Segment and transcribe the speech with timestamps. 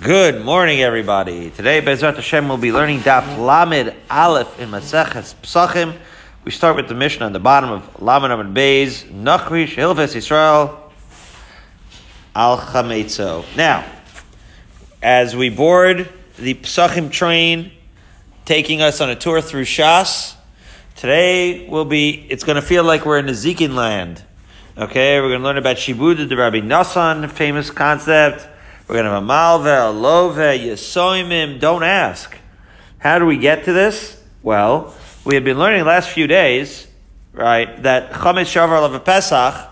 [0.00, 1.50] Good morning, everybody.
[1.50, 5.92] Today, Bezrat Hashem will be learning Daf Lamed Aleph in Maseches Psachim.
[6.44, 10.78] We start with the Mishnah on the bottom of Lamed Amud Beis, Nachrish Hilves Yisrael
[12.36, 13.44] Al Chametzo.
[13.56, 13.84] Now,
[15.02, 17.72] as we board the Psachim train,
[18.44, 20.36] taking us on a tour through Shas,
[20.94, 24.22] today will be, it's going to feel like we're in Nezikin land.
[24.76, 28.46] Okay, we're going to learn about Shibud, the Rabbi Nassan, famous concept.
[28.88, 31.60] We're going to have a Malve, a Love, Yesoimim.
[31.60, 32.34] Don't ask.
[32.96, 34.18] How do we get to this?
[34.42, 34.94] Well,
[35.26, 36.86] we have been learning the last few days,
[37.34, 39.68] right, that Chametz Shavar of Pesach,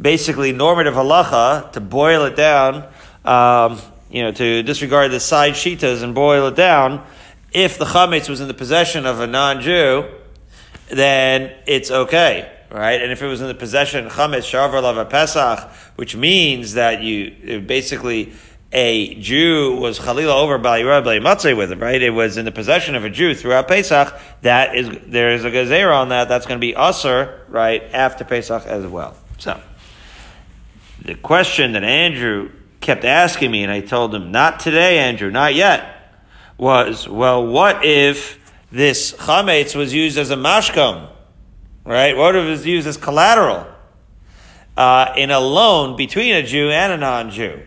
[0.00, 2.88] basically normative halacha, to boil it down,
[3.24, 7.06] um, you know, to disregard the side shitas and boil it down,
[7.52, 10.04] if the Chametz was in the possession of a non-Jew,
[10.88, 13.00] then it's okay right?
[13.00, 17.62] And if it was in the possession chametz shavar lava pesach, which means that you
[17.66, 18.34] basically
[18.72, 22.00] a Jew was chalila over by matzeh with him, right?
[22.00, 24.14] It was in the possession of a Jew throughout Pesach.
[24.42, 26.28] That is there is a gazera on that.
[26.28, 29.16] That's going to be usser, right, after Pesach as well.
[29.38, 29.60] So
[31.02, 35.54] the question that Andrew kept asking me, and I told him, not today, Andrew, not
[35.54, 36.14] yet,
[36.58, 38.38] was, well, what if
[38.70, 41.08] this chametz was used as a mashkon?
[41.88, 42.14] right?
[42.14, 43.66] What if it's used as collateral
[44.76, 47.62] uh, in a loan between a Jew and a non-Jew?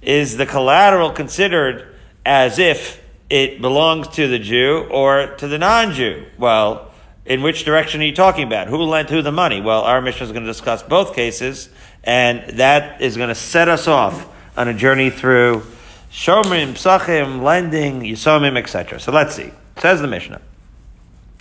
[0.00, 6.26] Is the collateral considered as if it belongs to the Jew or to the non-Jew?
[6.38, 6.90] Well,
[7.26, 8.68] in which direction are you talking about?
[8.68, 9.60] Who lent who the money?
[9.60, 11.68] Well, our Mishnah is going to discuss both cases,
[12.04, 15.62] and that is going to set us off on a journey through
[16.10, 18.98] Shomrim, Psachim, lending, Yisomim, etc.
[18.98, 19.52] So let's see.
[19.76, 20.40] Says the Mishnah.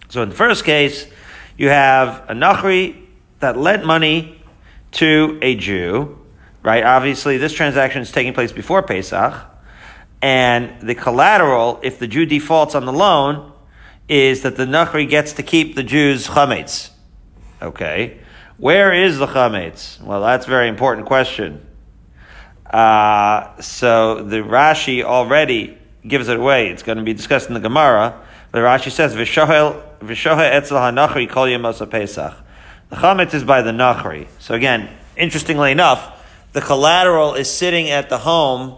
[0.10, 1.08] So in the first case,
[1.58, 3.06] you have a Nachri
[3.40, 4.42] that lent money
[4.92, 6.18] to a Jew,
[6.68, 6.84] right?
[6.84, 9.34] Obviously, this transaction is taking place before Pesach,
[10.22, 13.54] and the collateral, if the Jew defaults on the loan,
[14.10, 16.90] is that the Nachri gets to keep the Jew's chametz.
[17.62, 18.18] Okay.
[18.58, 20.02] Where is the chametz?
[20.02, 21.66] Well, that's a very important question.
[22.66, 26.68] Uh, so the Rashi already gives it away.
[26.68, 28.22] It's going to be discussed in the Gemara.
[28.52, 32.36] The Rashi says, Vishohel Vishoha etzel hanachri kol yemos Pesach.
[32.90, 34.28] The chametz is by the nachri.
[34.40, 36.16] So again, interestingly enough,
[36.58, 38.76] the collateral is sitting at the home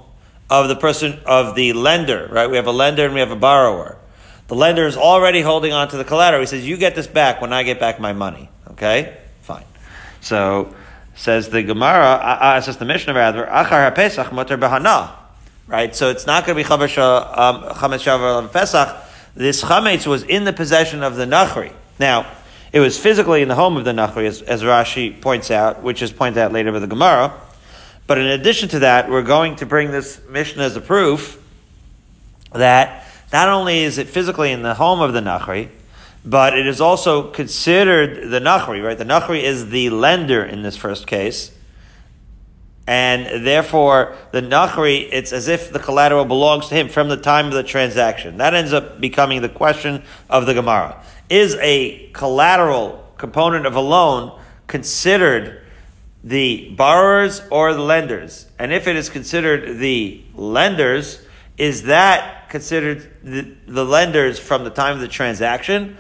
[0.50, 2.28] of the person of the lender.
[2.30, 2.50] Right?
[2.50, 3.98] We have a lender and we have a borrower.
[4.48, 6.42] The lender is already holding on to the collateral.
[6.42, 9.64] He says, "You get this back when I get back my money." Okay, fine.
[10.20, 10.76] So
[11.16, 15.12] says the Gemara, uh, uh says the Mishnah rather, "Achar haPesach mutar behana."
[15.66, 15.96] Right.
[15.96, 18.98] So it's not going to be chametz um, shavar Pesach
[19.36, 21.72] this chametz was in the possession of the nachri.
[21.98, 22.30] Now,
[22.74, 26.02] it was physically in the home of the nachri, as, as Rashi points out, which
[26.02, 27.40] is pointed out later by the Gemara.
[28.10, 31.40] But in addition to that, we're going to bring this Mishnah as a proof
[32.54, 35.70] that not only is it physically in the home of the nachri,
[36.26, 38.98] but it is also considered the nachri, right?
[38.98, 41.52] The nachri is the lender in this first case.
[42.88, 47.46] And therefore, the Nachri, it's as if the collateral belongs to him from the time
[47.46, 48.38] of the transaction.
[48.38, 51.00] That ends up becoming the question of the Gemara.
[51.30, 55.62] Is a collateral component of a loan considered
[56.24, 58.48] the borrowers or the lenders?
[58.58, 61.22] And if it is considered the lenders,
[61.58, 65.98] is that considered the, the lenders from the time of the transaction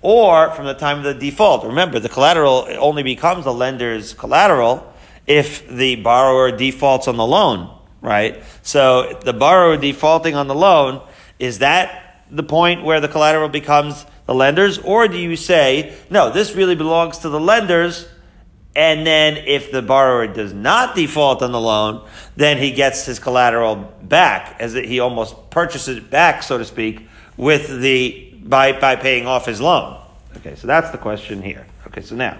[0.00, 1.64] or from the time of the default?
[1.64, 4.92] Remember, the collateral only becomes the lender's collateral
[5.26, 8.42] if the borrower defaults on the loan, right?
[8.62, 11.06] So the borrower defaulting on the loan,
[11.38, 14.78] is that the point where the collateral becomes the lenders?
[14.78, 18.08] Or do you say, no, this really belongs to the lenders,
[18.74, 22.06] and then if the borrower does not default on the loan,
[22.36, 27.06] then he gets his collateral back, as he almost purchases it back, so to speak,
[27.36, 30.00] with the, by, by paying off his loan.
[30.38, 31.66] Okay, so that's the question here.
[31.88, 32.38] Okay, so now,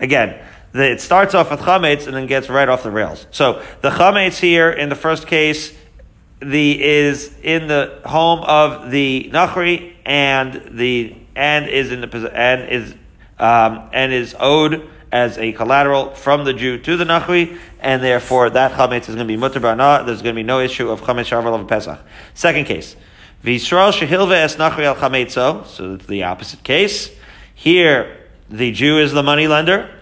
[0.00, 3.26] again, the, it starts off with chametz and then gets right off the rails.
[3.30, 5.76] So the chametz here in the first case,
[6.40, 12.70] the is in the home of the nachri and the and is in the and
[12.70, 12.94] is
[13.38, 18.50] um, and is owed as a collateral from the Jew to the nachri, and therefore
[18.50, 20.04] that chametz is going to be mutter barna.
[20.04, 22.00] There's going to be no issue of chametz shavar of pesach.
[22.34, 22.96] Second case,
[23.44, 25.66] v'yisrael shehilve es nachri al chametzo.
[25.66, 27.10] So it's the opposite case.
[27.54, 28.16] Here,
[28.48, 29.94] the Jew is the money lender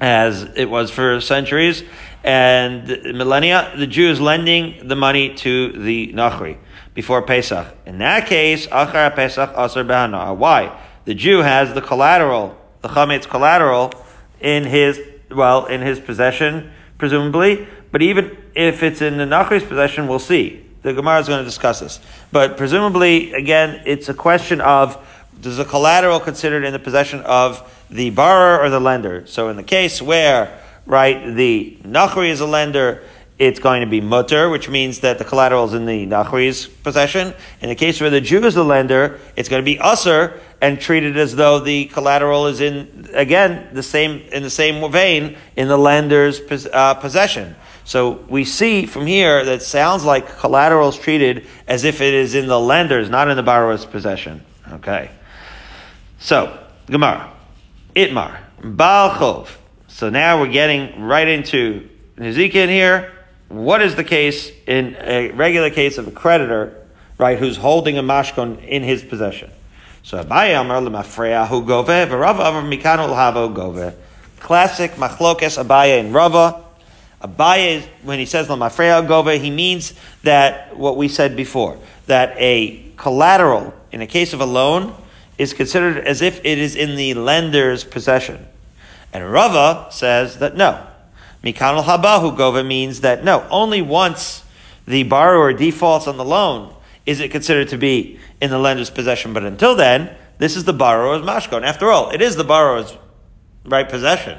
[0.00, 1.82] as it was for centuries,
[2.22, 6.58] and millennia, the Jew is lending the money to the Nachri
[6.94, 7.74] before Pesach.
[7.86, 10.36] In that case, Achar Pesach Behana.
[10.36, 10.78] Why?
[11.04, 13.92] The Jew has the collateral, the Chametz collateral,
[14.44, 15.00] in his,
[15.30, 20.62] well, in his possession, presumably, but even if it's in the Nachri's possession, we'll see.
[20.82, 21.98] The Gemara is going to discuss this.
[22.30, 25.02] But presumably, again, it's a question of
[25.40, 29.26] does the collateral considered in the possession of the borrower or the lender?
[29.26, 33.02] So in the case where, right, the Nachri is a lender,
[33.38, 37.34] it's going to be mutter, which means that the collateral is in the Nachri's possession.
[37.60, 40.80] In the case where the Jew is the lender, it's going to be usser and
[40.80, 45.66] treated as though the collateral is in, again, the same, in the same vein in
[45.68, 46.40] the lender's
[46.72, 47.56] uh, possession.
[47.84, 52.34] So we see from here that sounds like collateral is treated as if it is
[52.34, 54.42] in the lender's, not in the borrower's possession.
[54.72, 55.10] Okay.
[56.18, 57.32] So, Gemara.
[57.96, 58.38] Itmar.
[58.62, 59.46] Baal
[59.88, 63.13] So now we're getting right into Nezikin here.
[63.54, 66.84] What is the case in a regular case of a creditor,
[67.18, 69.50] right, who's holding a mashkon in his possession?
[70.02, 73.94] So Abaye Amar lemafreyahu gove, v'Rava Amar mikanu l'havo gove.
[74.40, 76.64] Classic machlokes Abaye and Rava.
[77.22, 82.84] Abaye, when he says lemafreyahu gove, he means that what we said before, that a
[82.96, 84.92] collateral in a case of a loan
[85.38, 88.44] is considered as if it is in the lender's possession.
[89.12, 90.84] And Rava says that no.
[91.44, 94.42] Mikanal habahu gove means that no, only once
[94.86, 96.74] the borrower defaults on the loan
[97.04, 99.34] is it considered to be in the lender's possession.
[99.34, 101.62] But until then, this is the borrower's mashkon.
[101.62, 102.96] After all, it is the borrower's
[103.64, 104.38] right possession,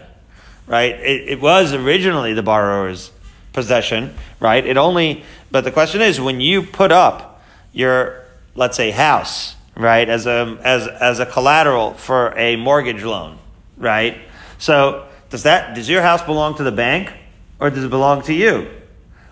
[0.67, 0.95] right?
[0.95, 3.11] It, it, was originally the borrower's
[3.53, 4.65] possession, right?
[4.65, 8.23] It only, but the question is, when you put up your,
[8.55, 13.37] let's say, house, right, as a as as a collateral for a mortgage loan,
[13.77, 14.17] right?
[14.57, 17.11] So does that does your house belong to the bank
[17.59, 18.69] or does it belong to you?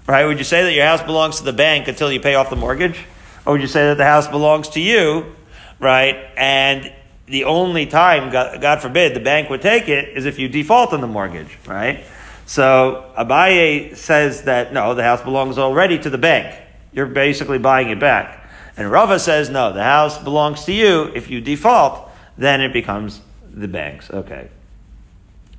[0.08, 0.26] Right?
[0.26, 2.56] Would you say that your house belongs to the bank until you pay off the
[2.56, 3.00] mortgage?
[3.46, 5.36] Or would you say that the house belongs to you,
[5.80, 6.16] right?
[6.38, 6.94] And
[7.26, 11.02] the only time, God, forbid, the bank would take it is if you default on
[11.02, 12.04] the mortgage, right?
[12.46, 16.60] So Abaye says that no, the house belongs already to the bank.
[16.92, 18.50] You're basically buying it back.
[18.76, 21.12] And Rava says no, the house belongs to you.
[21.16, 24.10] If you default, then it becomes the bank's.
[24.10, 24.50] Okay.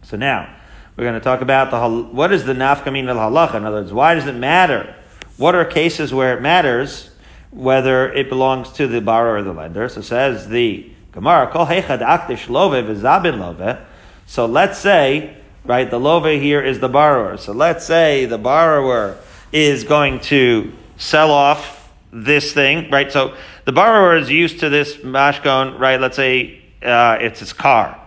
[0.05, 0.55] So now
[0.97, 3.56] we're going to talk about the what is the nafkamin al halacha.
[3.56, 4.95] In other words, why does it matter?
[5.37, 7.11] What are cases where it matters?
[7.55, 9.89] whether it belongs to the borrower or the lender.
[9.89, 13.79] So says the Gemara, Kol Akdish Love V'Zabin Love.
[14.27, 17.37] So let's say, right, the Love here is the borrower.
[17.37, 19.17] So let's say the borrower
[19.53, 23.11] is going to sell off this thing, right?
[23.12, 26.01] So the borrower is used to this mashkon, right?
[26.01, 28.01] Let's say uh, it's his car.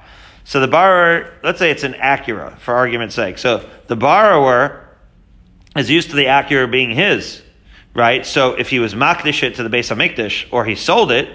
[0.48, 3.38] So the borrower, let's say it's an Acura, for argument's sake.
[3.38, 4.88] So the borrower
[5.76, 7.44] is used to the Acura being his
[7.98, 8.28] right?
[8.28, 11.28] So if he was makdish it to the base of Mikdash or he sold it,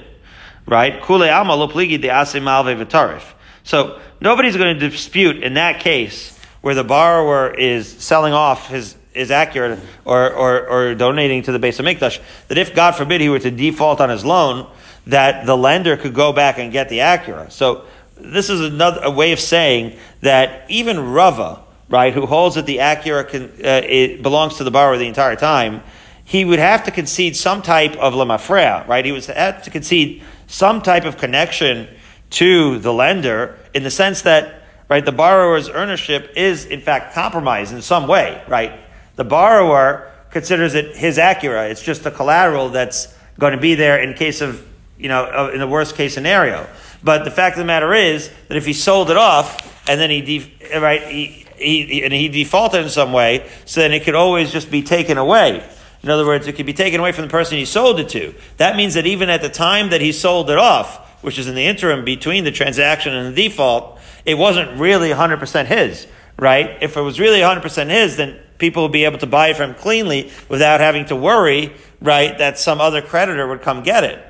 [0.64, 1.02] right?
[1.02, 3.24] Kule alma lo pligi de v'tarif.
[3.64, 8.96] So nobody's going to dispute in that case where the borrower is selling off his
[9.12, 12.18] is accurate or, or, or donating to the base of Mikdash,
[12.48, 14.70] that if God forbid he were to default on his loan,
[15.06, 17.50] that the lender could go back and get the Acura.
[17.52, 17.84] So
[18.16, 22.78] this is another a way of saying that even Rava, right, who holds that the
[22.78, 25.82] Acura can, uh, it belongs to the borrower the entire time,
[26.24, 29.04] he would have to concede some type of lemafrea, right?
[29.04, 31.88] He would have to concede some type of connection
[32.30, 37.74] to the lender in the sense that, right, the borrower's ownership is in fact compromised
[37.74, 38.72] in some way, right?
[39.16, 41.70] The borrower considers it his Acura.
[41.70, 44.66] It's just the collateral that's going to be there in case of,
[44.98, 46.66] you know, in the worst case scenario.
[47.02, 50.10] But the fact of the matter is that if he sold it off and then
[50.10, 54.14] he, de- right, he, he, and he defaulted in some way, so then it could
[54.14, 55.64] always just be taken away.
[56.02, 58.34] In other words, it could be taken away from the person he sold it to.
[58.56, 61.54] That means that even at the time that he sold it off, which is in
[61.54, 66.06] the interim between the transaction and the default, it wasn't really 100% his,
[66.36, 66.78] right?
[66.80, 69.74] If it was really 100% his, then people would be able to buy it from
[69.74, 74.24] cleanly without having to worry, right, that some other creditor would come get it.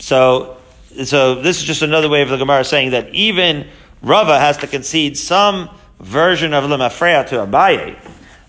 [0.00, 0.56] So,
[1.04, 3.68] so this is just another way of the Gemara saying that even
[4.02, 5.70] Rava has to concede some
[6.00, 7.98] version of Lemafreya to Abaye.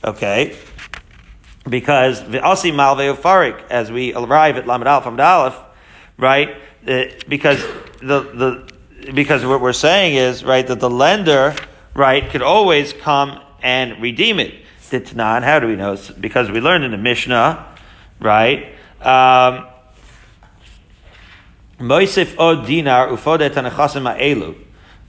[0.04, 0.58] Okay?
[1.70, 5.56] because Asi Malve Farik, as we arrive at Lamed Aleph Aleph,
[6.18, 6.56] right?
[6.88, 7.62] Uh, because
[8.00, 8.68] the
[9.04, 11.56] the because what we're saying is right that the lender
[11.94, 14.54] right could always come and redeem it.
[14.90, 15.94] Ditnan, how do we know?
[15.94, 17.66] It's Because we learned in the Mishnah,
[18.20, 18.76] right?
[19.02, 19.66] Um,
[21.84, 24.56] Moisif od dinar ufode tanachasim elu.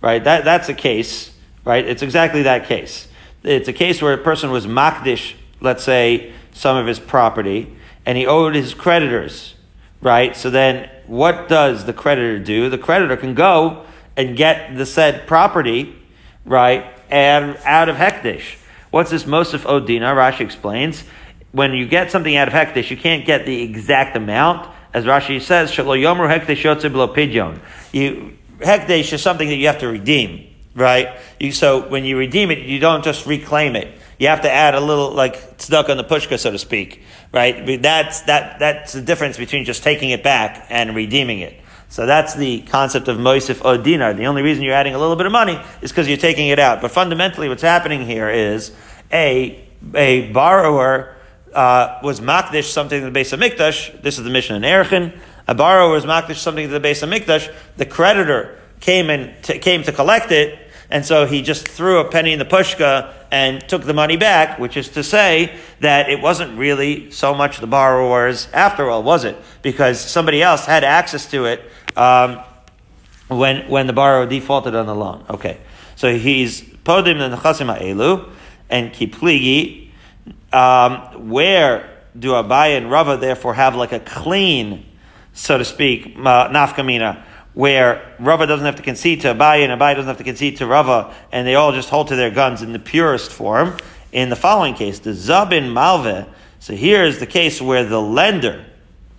[0.00, 1.33] Right, that, that's a case,
[1.64, 1.87] right?
[1.87, 3.09] It's exactly that case.
[3.43, 8.19] It's a case where a person was makdish, let's say, some of his property, and
[8.19, 9.54] he owed his creditors,
[10.02, 10.37] right?
[10.37, 12.69] So then what does the creditor do?
[12.69, 15.97] The creditor can go and get the said property,
[16.45, 18.57] right, and out of Hekdesh.
[18.90, 20.14] What's this Mosif Odina?
[20.14, 21.04] Rashi explains.
[21.50, 24.69] when you get something out of hekdesh, you can't get the exact amount.
[24.94, 27.58] As Rashi says, shelo yomer hekdesh below pidyon.
[27.92, 30.46] You hekdesh is something that you have to redeem,
[30.76, 31.18] right?
[31.40, 33.92] You, so when you redeem it, you don't just reclaim it.
[34.20, 37.82] You have to add a little like tzedakah on the pushka, so to speak, right?
[37.82, 41.60] That's that that's the difference between just taking it back and redeeming it.
[41.88, 44.16] So that's the concept of Moisif Odinar.
[44.16, 46.60] The only reason you're adding a little bit of money is because you're taking it
[46.60, 46.80] out.
[46.80, 48.70] But fundamentally, what's happening here is
[49.12, 49.60] a
[49.92, 51.16] a borrower
[51.54, 54.02] uh, was makdish something to the base of mikdash.
[54.02, 55.16] This is the Mishnah in Erchin.
[55.46, 57.52] A borrower was makdish something to the base of mikdash.
[57.76, 60.58] The creditor came and t- came to collect it,
[60.90, 64.58] and so he just threw a penny in the pushka and took the money back,
[64.58, 69.25] which is to say that it wasn't really so much the borrower's after all, was
[69.25, 69.37] it?
[69.62, 71.61] Because somebody else had access to it
[71.96, 72.40] um,
[73.28, 75.25] when when the borrower defaulted on the loan.
[75.30, 75.58] Okay,
[75.96, 78.30] so he's podim the nechasim elu
[78.70, 79.84] and kipligi.
[80.52, 84.87] Um, where do Abaye and Rava therefore have like a clean,
[85.33, 87.25] so to speak, nafkamina?
[87.54, 90.66] where Rava doesn't have to concede to Abaye and Abaye doesn't have to concede to
[90.66, 93.76] Rava, and they all just hold to their guns in the purest form.
[94.12, 96.28] In the following case, the Zabin Malve,
[96.59, 98.64] so here is the case where the lender,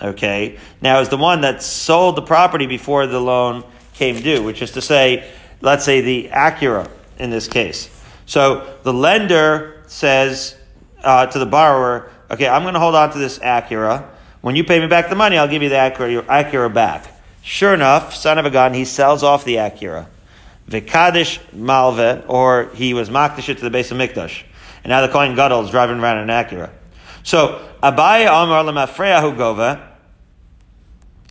[0.01, 4.61] okay, now is the one that sold the property before the loan came due, which
[4.61, 5.29] is to say,
[5.61, 7.89] let's say the Acura in this case.
[8.25, 10.57] So the lender says
[11.05, 14.09] uh, to the borrower, okay, I'm going to hold on to this Acura.
[14.41, 17.07] When you pay me back the money, I'll give you the Acura, your Acura back.
[17.41, 20.07] Sure enough, son of a gun, he sells off the Acura.
[20.69, 24.43] Vikadish Malve, or he was Makdish to the base of Mikdash.
[24.83, 26.71] And now the Kohen Gadol is driving around in an Acura.
[27.23, 29.91] So, Abaye Amar Lemafreyahu Gova,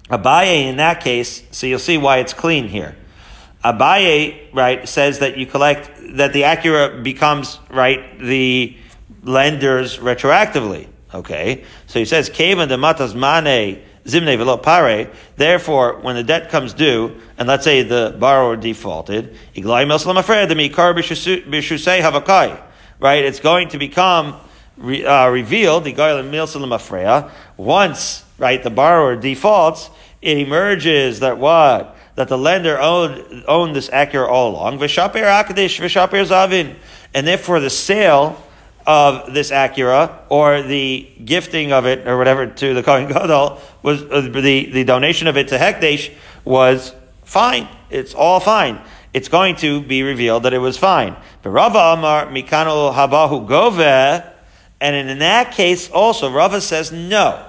[0.08, 2.96] Abaye in that case, so you'll see why it's clean here.
[3.64, 8.76] Abaye, right, says that you collect, that the Acura becomes, right, the
[9.24, 10.88] lenders retroactively.
[11.12, 11.64] Okay?
[11.86, 15.10] So he says, Kavan de Matas Mane, zimne velo pare.
[15.36, 19.36] Therefore, when the debt comes due, and let's say the borrower defaulted,
[23.00, 23.24] right?
[23.24, 24.40] It's going to become
[24.80, 25.84] uh, revealed.
[27.56, 29.90] Once, right, the borrower defaults,
[30.20, 34.80] it emerges that what that the lender owned owned this Acura all along.
[37.16, 38.43] And therefore, the sale
[38.86, 44.02] of this Acura or the gifting of it or whatever to the Kohen Gadol was
[44.02, 46.12] uh, the, the donation of it to Hekdesh
[46.44, 47.68] was fine.
[47.90, 48.80] It's all fine.
[49.12, 51.16] It's going to be revealed that it was fine.
[51.42, 53.80] But Rava Amar Mikano Habahu Gove,
[54.80, 57.44] and in that case also Rava says no,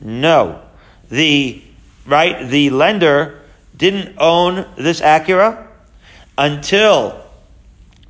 [0.00, 0.62] no.
[1.08, 1.62] The
[2.06, 3.40] right the lender
[3.76, 5.66] didn't own this Acura
[6.38, 7.24] until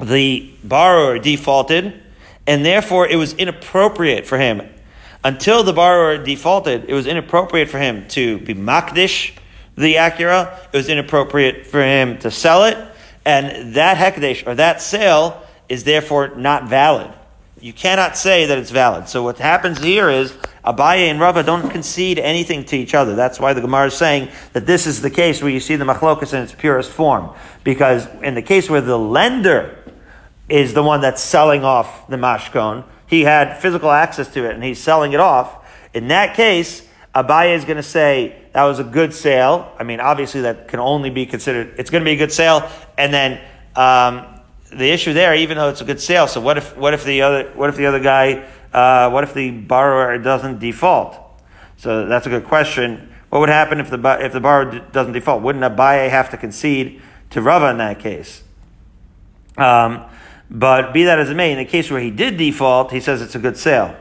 [0.01, 2.03] the borrower defaulted
[2.47, 4.63] and therefore it was inappropriate for him
[5.25, 6.85] until the borrower defaulted.
[6.89, 9.37] It was inappropriate for him to be makdish
[9.77, 10.59] the Acura.
[10.73, 12.79] It was inappropriate for him to sell it,
[13.25, 17.13] and that hekdesh or that sale is therefore not valid.
[17.61, 19.09] You cannot say that it's valid.
[19.09, 20.33] So what happens here is
[20.65, 23.15] Abaye and Rava don't concede anything to each other.
[23.15, 25.85] That's why the Gemara is saying that this is the case where you see the
[25.85, 27.35] machlokas in its purest form.
[27.65, 29.79] Because in the case where the lender
[30.49, 32.85] is the one that's selling off the mashkon.
[33.07, 35.65] He had physical access to it and he's selling it off.
[35.95, 39.73] In that case, Abaye is going to say that was a good sale.
[39.79, 42.69] I mean, obviously that can only be considered, it's going to be a good sale.
[42.99, 43.41] And then,
[43.75, 44.27] um,
[44.73, 47.23] the issue there, even though it's a good sale, so what if, what if the
[47.23, 51.17] other, what if the other guy, uh, what if the borrower doesn't default?
[51.77, 53.13] So that's a good question.
[53.31, 55.43] What would happen if the, if the borrower doesn't default?
[55.43, 57.01] Wouldn't Abaye have to concede
[57.31, 58.43] to Rava in that case?
[59.57, 60.05] Um,
[60.51, 63.23] but be that as it may, in the case where he did default, he says
[63.23, 63.97] it's a good sale.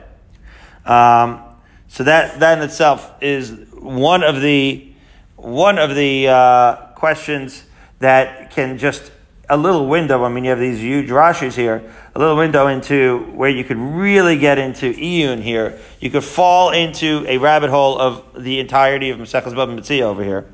[0.86, 1.42] Um,
[1.88, 4.92] so that that in itself is one of the
[5.36, 7.64] one of the uh, questions
[8.00, 9.12] that can just
[9.50, 10.24] a little window.
[10.24, 11.84] I mean, you have these huge Rashis here,
[12.16, 15.80] a little window into where you could really get into Iyun here.
[16.00, 20.24] You could fall into a rabbit hole of the entirety of Maseches Bava Metzia over
[20.24, 20.46] here.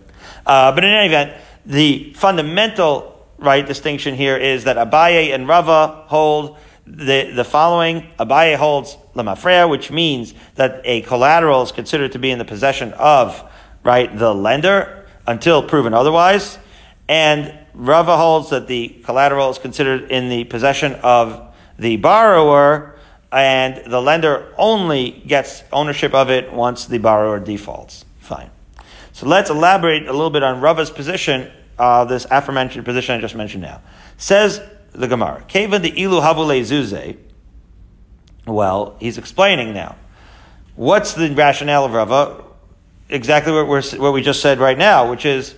[0.46, 3.11] Uh, but in any event, the fundamental
[3.42, 8.10] right distinction here is that Abaye and Rava hold the, the following.
[8.20, 12.94] Abaye holds Lamafrea, which means that a collateral is considered to be in the possession
[12.94, 13.44] of,
[13.84, 16.58] right, the lender until proven otherwise.
[17.10, 22.96] And Rava holds that the collateral is considered in the possession of the borrower
[23.32, 28.04] and the lender only gets ownership of it once the borrower defaults.
[28.20, 28.50] Fine.
[29.14, 31.50] So let's elaborate a little bit on Rava's position
[31.82, 33.82] uh, this aforementioned position I just mentioned now.
[34.18, 34.62] Says
[34.92, 37.18] the Gemara, Keva the ilu habule zuze.
[38.46, 39.96] Well, he's explaining now.
[40.76, 42.44] what's the rationale of Rava?
[43.10, 45.56] Exactly what we're what we just said right now, which is,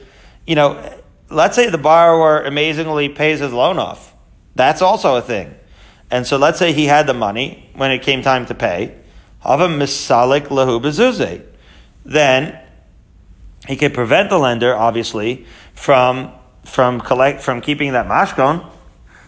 [0.47, 4.15] you know, let's say the borrower amazingly pays his loan off.
[4.55, 5.53] That's also a thing.
[6.09, 8.95] And so let's say he had the money when it came time to pay.
[9.39, 11.43] Hava misalik lahu.
[12.05, 12.59] Then
[13.67, 16.31] he could prevent the lender, obviously, from
[16.65, 18.69] from collect from keeping that mashkon,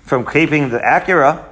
[0.03, 1.45] from keeping the Acura,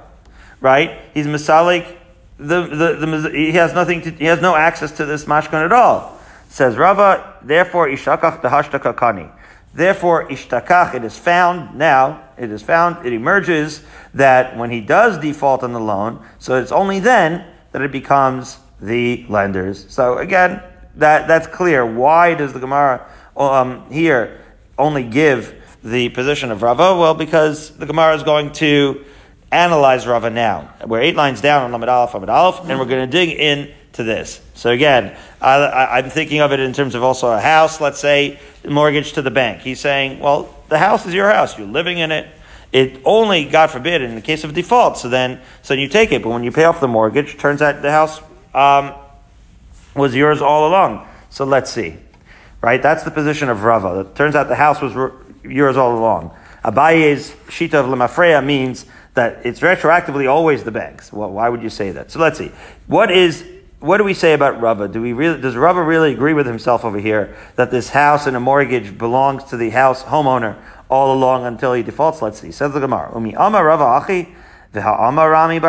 [0.60, 1.00] right?
[1.12, 1.98] He's misalik.
[2.36, 5.72] The, the, the, he has nothing to, he has no access to this mashkon at
[5.72, 6.18] all.
[6.48, 9.30] Says Rava, therefore ishakach dehashtaka kani.
[9.74, 13.82] Therefore, ishtakach, it is found now, it is found, it emerges
[14.14, 18.58] that when he does default on the loan, so it's only then that it becomes
[18.80, 19.90] the lender's.
[19.92, 20.62] So again,
[20.94, 21.84] that, that's clear.
[21.84, 23.04] Why does the Gemara
[23.36, 24.43] um, here
[24.78, 26.96] only give the position of Rava?
[26.96, 29.04] Well, because the Gemara is going to
[29.52, 30.74] analyze Rava now.
[30.84, 33.72] We're eight lines down on Lamed Aleph, Lamed Aleph, and we're going to dig in
[33.94, 34.40] to this.
[34.54, 38.38] So again, I, am thinking of it in terms of also a house, let's say,
[38.68, 39.60] mortgage to the bank.
[39.60, 41.56] He's saying, well, the house is your house.
[41.56, 42.28] You're living in it.
[42.72, 46.24] It only, God forbid, in the case of default, so then, so you take it.
[46.24, 48.20] But when you pay off the mortgage, turns out the house
[48.52, 48.92] um,
[49.94, 51.06] was yours all along.
[51.30, 51.96] So let's see.
[52.64, 52.80] Right?
[52.80, 54.00] That's the position of Rava.
[54.00, 54.94] It turns out the house was
[55.42, 56.34] yours all along.
[56.64, 61.12] Abaye's Shita of Lemafreya means that it's retroactively always the bank's.
[61.12, 62.10] Well, why would you say that?
[62.10, 62.50] So let's see.
[62.86, 63.44] What is
[63.80, 64.88] what do we say about Rava?
[64.88, 68.34] Do we really, does Rava really agree with himself over here that this house and
[68.34, 70.56] a mortgage belongs to the house homeowner
[70.88, 72.22] all along until he defaults?
[72.22, 72.50] Let's see.
[72.50, 73.12] Says the Gemara.
[73.14, 74.34] Umi ama Rava achi
[74.72, 75.60] Rami.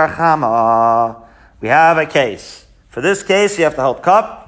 [1.60, 2.66] We have a case.
[2.88, 4.45] For this case, you have to hold cup.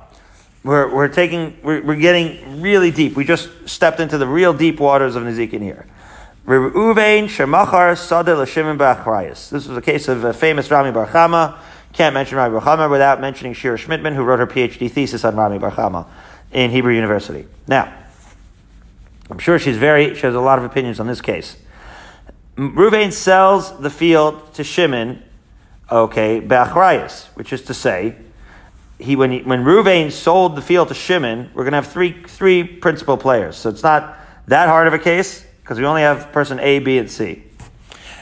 [0.64, 3.16] We're, we're taking, we're, we're getting really deep.
[3.16, 5.86] We just stepped into the real deep waters of Nezikin here.
[9.50, 11.58] This was a case of a famous Rami bar Chama
[11.98, 15.58] can't mention Rami Bar without mentioning Shira Schmidman, who wrote her PhD thesis on Rami
[15.58, 16.06] Bar
[16.52, 17.48] in Hebrew University.
[17.68, 17.92] Now,
[19.32, 21.58] I'm sure she's very, she has a lot of opinions on this case.
[22.56, 25.24] Ruvain sells the field to Shimon,
[25.92, 28.16] okay, Be'achrayas, which is to say,
[29.00, 32.24] he, when, he, when Ruvain sold the field to Shimon, we're going to have three,
[32.24, 33.56] three principal players.
[33.56, 36.98] So it's not that hard of a case, because we only have person A, B,
[36.98, 37.44] and C.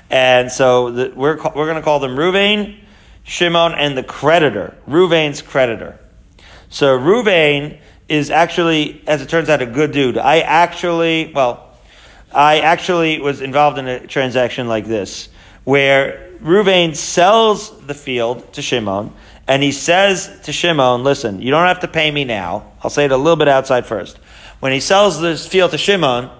[0.09, 2.77] And so the, we're, we're going to call them Ruvain,
[3.23, 5.99] Shimon and the creditor, Ruvain's creditor.
[6.69, 10.17] So Ruvain is actually, as it turns out, a good dude.
[10.17, 11.75] I actually, well,
[12.33, 15.29] I actually was involved in a transaction like this,
[15.63, 19.13] where Ruvain sells the field to Shimon,
[19.47, 22.71] and he says to Shimon, listen, you don't have to pay me now.
[22.81, 24.17] I'll say it a little bit outside first.
[24.59, 26.31] When he sells this field to Shimon,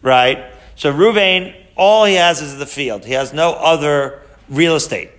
[0.00, 3.04] right, so Ruvain, all he has is the field.
[3.04, 5.10] He has no other real estate.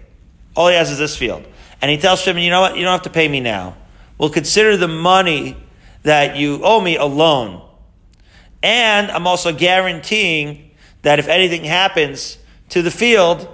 [0.55, 1.45] All he has is this field.
[1.81, 2.77] And he tells Shimon, you know what?
[2.77, 3.75] You don't have to pay me now.
[4.17, 5.57] We'll consider the money
[6.03, 7.61] that you owe me a loan.
[8.61, 12.37] And I'm also guaranteeing that if anything happens
[12.69, 13.47] to the field,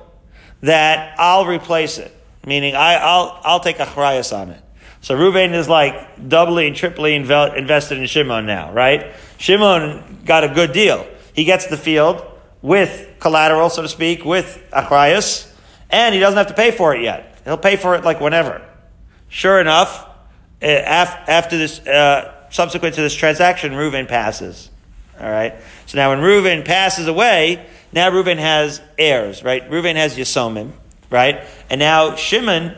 [0.62, 2.16] that I'll replace it.
[2.46, 4.62] Meaning I, will I'll take achrayas on it.
[5.02, 9.14] So Reuven is like doubly and triply inve- invested in Shimon now, right?
[9.38, 11.08] Shimon got a good deal.
[11.34, 12.26] He gets the field
[12.62, 15.50] with collateral, so to speak, with achrayas,
[15.90, 17.40] and he doesn't have to pay for it yet.
[17.46, 18.62] He'll pay for it like whenever.
[19.30, 20.08] Sure enough,
[20.62, 24.70] eh, after this, uh, subsequent to this transaction, Reuven passes.
[25.20, 25.56] All right.
[25.86, 29.70] So now when Reuven passes away, now Reuven has heirs, right?
[29.70, 30.72] Reuven has Yisomim,
[31.10, 31.44] right?
[31.70, 32.76] And now Shimon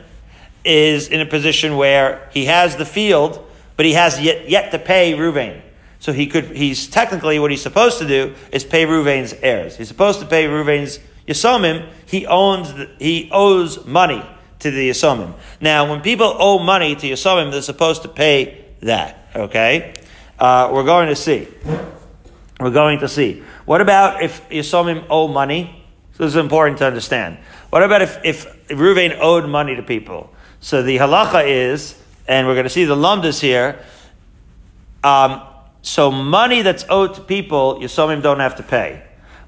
[0.63, 3.45] is in a position where he has the field,
[3.77, 5.61] but he has yet, yet to pay Reuven.
[5.99, 9.77] So he could, he's technically what he's supposed to do is pay Reuven's heirs.
[9.77, 14.25] He's supposed to pay Reuven's Yisomim, he owns, the, he owes money
[14.59, 15.33] to the Yisomim.
[15.59, 19.17] Now, when people owe money to Yisomim, they're supposed to pay that.
[19.35, 19.93] Okay,
[20.39, 21.47] uh, we're going to see.
[22.59, 23.43] We're going to see.
[23.65, 25.85] What about if Yisomim owe money?
[26.13, 27.37] So this is important to understand.
[27.71, 30.29] What about if if Ruvain owed money to people?
[30.59, 31.95] So the halacha is,
[32.27, 33.79] and we're going to see the lumdas here.
[35.03, 35.41] Um,
[35.81, 39.01] so money that's owed to people, Yisomim don't have to pay,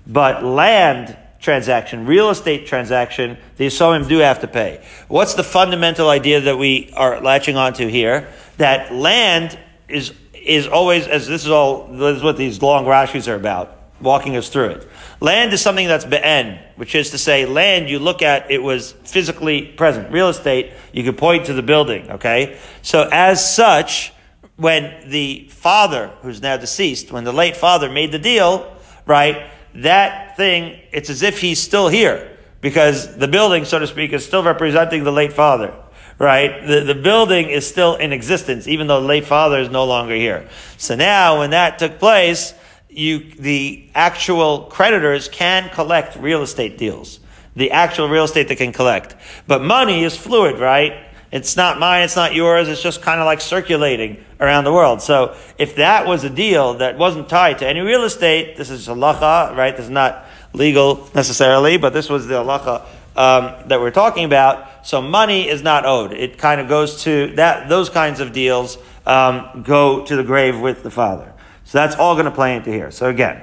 [0.07, 4.83] but land transaction, real estate transaction, the Yisomim do have to pay.
[5.09, 8.29] What's the fundamental idea that we are latching onto here?
[8.57, 9.59] That land
[9.89, 13.77] is, is always, as this is all, this is what these long Rashis are about,
[14.03, 14.87] walking us through it.
[15.19, 18.91] Land is something that's be'en, which is to say, land you look at, it was
[19.03, 20.11] physically present.
[20.11, 22.59] Real estate, you could point to the building, okay?
[22.81, 24.13] So as such,
[24.55, 30.37] when the father, who's now deceased, when the late father made the deal, right, that
[30.37, 32.29] thing, it's as if he's still here
[32.61, 35.73] because the building, so to speak, is still representing the late father,
[36.17, 36.65] right?
[36.65, 40.15] The, the building is still in existence, even though the late father is no longer
[40.15, 40.47] here.
[40.77, 42.53] So now, when that took place,
[42.97, 47.19] you, the actual creditors can collect real estate deals.
[47.55, 49.15] The actual real estate they can collect.
[49.47, 50.93] But money is fluid, right?
[51.31, 55.01] It's not mine, it's not yours, it's just kind of like circulating around the world.
[55.01, 58.87] So if that was a deal that wasn't tied to any real estate, this is
[58.87, 59.75] halacha, right?
[59.75, 64.85] This is not legal necessarily, but this was the halacha um, that we're talking about.
[64.85, 66.11] So money is not owed.
[66.13, 67.67] It kind of goes to that.
[67.67, 71.32] Those kinds of deals um, go to the grave with the father.
[71.73, 72.91] So that's all going to play into here.
[72.91, 73.41] So again,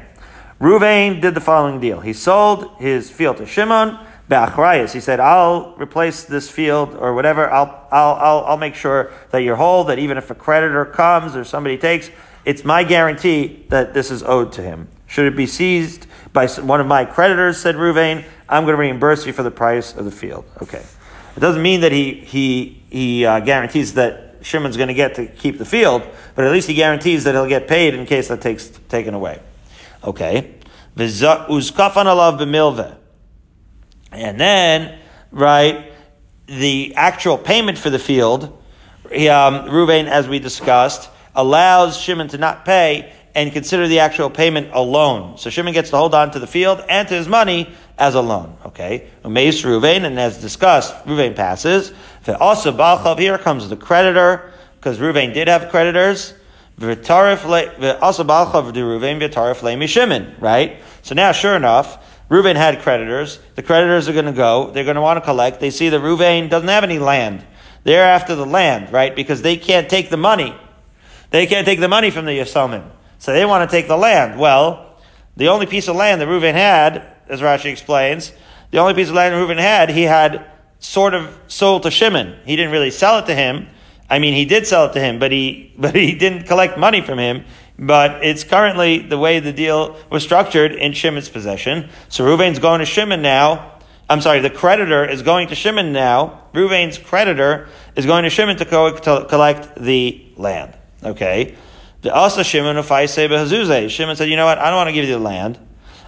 [0.60, 1.98] Ruvain did the following deal.
[1.98, 4.92] He sold his field to Shimon be'achrayas.
[4.92, 7.50] He said, I'll replace this field or whatever.
[7.50, 11.34] I'll, I'll, I'll, I'll make sure that you're whole, that even if a creditor comes
[11.34, 12.08] or somebody takes,
[12.44, 14.86] it's my guarantee that this is owed to him.
[15.08, 19.26] Should it be seized by one of my creditors, said Ruvain, I'm going to reimburse
[19.26, 20.44] you for the price of the field.
[20.62, 20.84] Okay.
[21.36, 25.26] It doesn't mean that he, he, he uh, guarantees that Shimon's going to get to
[25.26, 26.02] keep the field,
[26.34, 29.40] but at least he guarantees that he'll get paid in case that takes taken away.
[30.04, 30.54] Okay.
[34.12, 34.98] And then,
[35.30, 35.92] right,
[36.46, 38.44] the actual payment for the field,
[39.04, 44.70] um, Ruvain, as we discussed, allows Shimon to not pay and consider the actual payment
[44.72, 45.38] a loan.
[45.38, 48.20] So Shimon gets to hold on to the field and to his money as a
[48.20, 48.56] loan.
[48.66, 49.08] Okay?
[49.24, 51.92] Umeis Ruvain, and as discussed, Ruvain passes.
[52.28, 56.34] Also, Balchav, here comes the creditor, because Ruvain did have creditors.
[56.80, 56.94] Also,
[58.24, 60.80] Balchav Ruvain, Shimon, right?
[61.02, 61.98] So now, sure enough,
[62.30, 63.38] Reuven had creditors.
[63.56, 64.70] The creditors are going to go.
[64.70, 65.60] They're going to want to collect.
[65.60, 67.44] They see that Reuven doesn't have any land.
[67.82, 69.16] They're after the land, right?
[69.16, 70.54] Because they can't take the money.
[71.30, 72.88] They can't take the money from the Yasomim.
[73.18, 74.38] So they want to take the land.
[74.38, 74.96] Well,
[75.36, 78.32] the only piece of land that Reuven had, as Rashi explains,
[78.70, 80.49] the only piece of land Reuven had, he had
[80.80, 82.36] sort of sold to Shimon.
[82.44, 83.68] He didn't really sell it to him.
[84.08, 87.00] I mean, he did sell it to him, but he, but he didn't collect money
[87.00, 87.44] from him
[87.80, 91.88] but it's currently the way the deal was structured in Shimon's possession.
[92.10, 93.78] So Ruvain's going to Shimon now.
[94.08, 96.42] I'm sorry, the creditor is going to Shimon now.
[96.52, 100.76] Ruvain's creditor is going to Shimon to, co- to collect the land.
[101.02, 101.56] Okay.
[102.02, 104.58] The also Shimon say Shimon said, you know what?
[104.58, 105.58] I don't want to give you the land.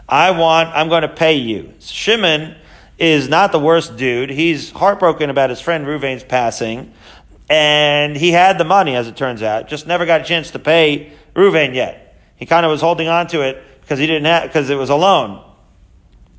[0.06, 1.72] I want, I'm going to pay you.
[1.80, 2.54] Shimon
[3.02, 4.30] is not the worst dude.
[4.30, 6.94] He's heartbroken about his friend Ruvain's passing.
[7.50, 10.60] And he had the money, as it turns out, just never got a chance to
[10.60, 12.16] pay Reuven yet.
[12.36, 14.88] He kind of was holding on to it because he didn't have, because it was
[14.88, 15.44] a loan.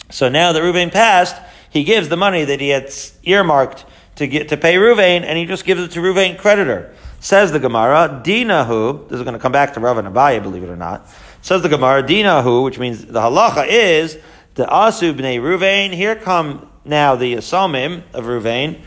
[0.09, 1.35] So now that Reuven passed,
[1.69, 2.89] he gives the money that he had
[3.23, 3.83] earmarked
[4.15, 6.95] to get to pay Reuven, and he just gives it to Reuven creditor.
[7.19, 10.63] Says the Gemara, Dinahu, this is going to come back to Rav and Abaye, believe
[10.63, 11.07] it or not.
[11.41, 14.17] Says the Gemara, Dinahu, which means the halacha is
[14.55, 15.93] the Asu b'nei Reuven.
[15.93, 18.81] Here come now the Yasomim of Reuven.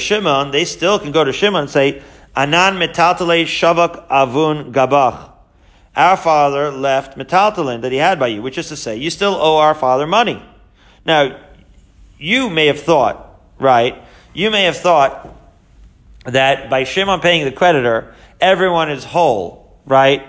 [0.00, 2.02] Shimon, they still can go to Shimon and say,
[2.36, 5.32] Anan metaltale shavak avun gabach.
[5.96, 9.34] Our father left metaltalin that he had by you, which is to say, you still
[9.34, 10.42] owe our father money.
[11.06, 11.38] Now,
[12.18, 14.02] you may have thought, right?
[14.32, 15.28] You may have thought
[16.24, 20.22] that by Shimon paying the creditor, everyone is whole, right?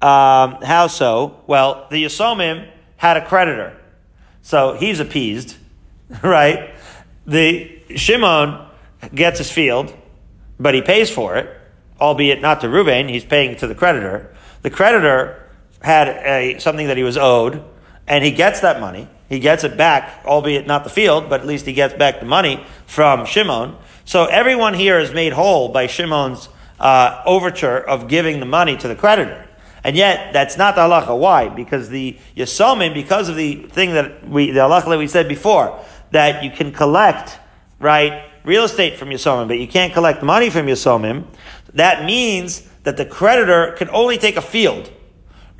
[0.00, 1.42] Um, how so?
[1.48, 3.74] Well, the Yasomim had a creditor,
[4.42, 5.56] so he's appeased,
[6.22, 6.74] right?
[7.26, 8.66] The Shimon
[9.14, 9.94] gets his field,
[10.60, 11.48] but he pays for it,
[12.00, 14.34] albeit not to Ruvain, he's paying to the creditor.
[14.62, 15.48] The creditor
[15.80, 17.64] had a, something that he was owed,
[18.06, 19.08] and he gets that money.
[19.28, 22.26] He gets it back, albeit not the field, but at least he gets back the
[22.26, 23.76] money from Shimon.
[24.04, 26.48] So everyone here is made whole by Shimon's
[26.80, 29.47] uh, overture of giving the money to the creditor.
[29.84, 31.16] And yet, that's not the halacha.
[31.16, 31.48] Why?
[31.48, 35.78] Because the Yasomim, because of the thing that we, the halacha that we said before,
[36.10, 37.38] that you can collect,
[37.78, 41.26] right, real estate from Yisomim, but you can't collect money from Yisomim,
[41.74, 44.90] that means that the creditor can only take a field,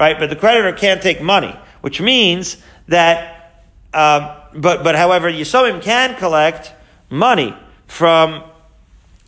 [0.01, 0.19] right?
[0.19, 2.57] But the creditor can't take money, which means
[2.89, 6.73] that, um, but, but however, Yisomim can collect
[7.11, 7.55] money
[7.87, 8.43] from,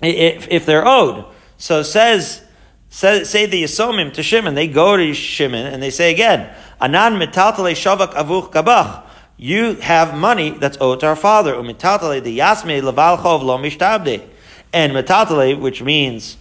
[0.02, 1.26] if, if they're owed.
[1.58, 2.42] So says,
[2.90, 7.14] say, say the Yisomim to Shimon, they go to Shimon and they say again, Anan
[7.14, 9.04] metaltale shavak avuch kabach
[9.42, 11.54] you have money that's owed to our father.
[11.54, 14.22] Umitatale the yasme levalchov lo mishtabde.
[14.70, 16.36] And metatale, which means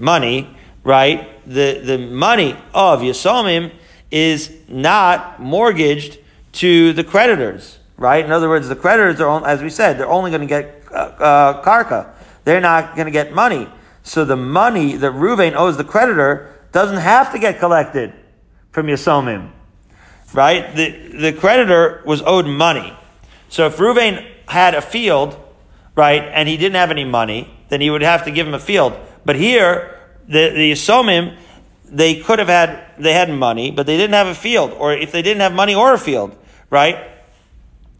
[0.00, 1.28] money, right?
[1.46, 3.70] The, the money of Yasomim
[4.10, 6.18] is not mortgaged
[6.54, 8.24] to the creditors, right?
[8.24, 10.94] In other words, the creditors are, as we said, they're only going to get uh,
[10.94, 12.10] uh, karka.
[12.42, 13.68] They're not going to get money.
[14.02, 18.12] So the money that Ruvain owes the creditor doesn't have to get collected
[18.70, 19.52] from Yasomim
[20.32, 20.74] right?
[20.74, 22.96] The, the creditor was owed money.
[23.48, 25.36] So if Ruvain had a field,
[25.94, 28.60] right, and he didn't have any money, then he would have to give him a
[28.60, 28.94] field.
[29.24, 31.36] But here, the, the Yisomim,
[31.84, 34.72] they could have had, they had money, but they didn't have a field.
[34.72, 36.36] Or if they didn't have money or a field,
[36.68, 37.08] right?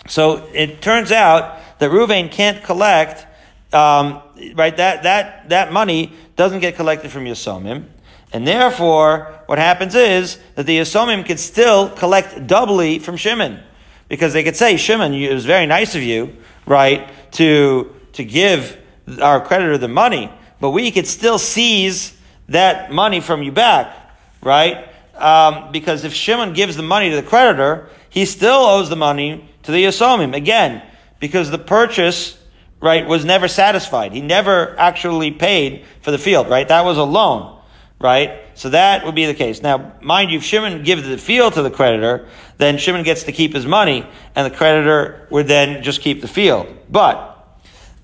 [0.06, 3.26] So it turns out that Ruvain can't collect,
[3.72, 4.22] um,
[4.54, 4.76] right?
[4.76, 7.84] That, that, that money doesn't get collected from Yisomim.
[8.32, 13.60] And therefore, what happens is that the Yisomim could still collect doubly from Shimon.
[14.08, 18.76] Because they could say, Shimon, it was very nice of you, right, to, to give
[19.20, 20.30] our creditor the money,
[20.60, 22.16] but we could still seize
[22.48, 23.96] that money from you back,
[24.42, 24.88] right?
[25.14, 29.48] Um, because if Shimon gives the money to the creditor, he still owes the money
[29.62, 30.34] to the Yisomim.
[30.34, 30.82] Again,
[31.18, 32.39] because the purchase,
[32.80, 34.12] right, was never satisfied.
[34.12, 36.66] He never actually paid for the field, right?
[36.66, 37.60] That was a loan
[38.00, 38.40] right?
[38.54, 39.62] So that would be the case.
[39.62, 43.32] Now, mind you, if Shimon gives the field to the creditor, then Shimon gets to
[43.32, 46.66] keep his money, and the creditor would then just keep the field.
[46.88, 47.26] But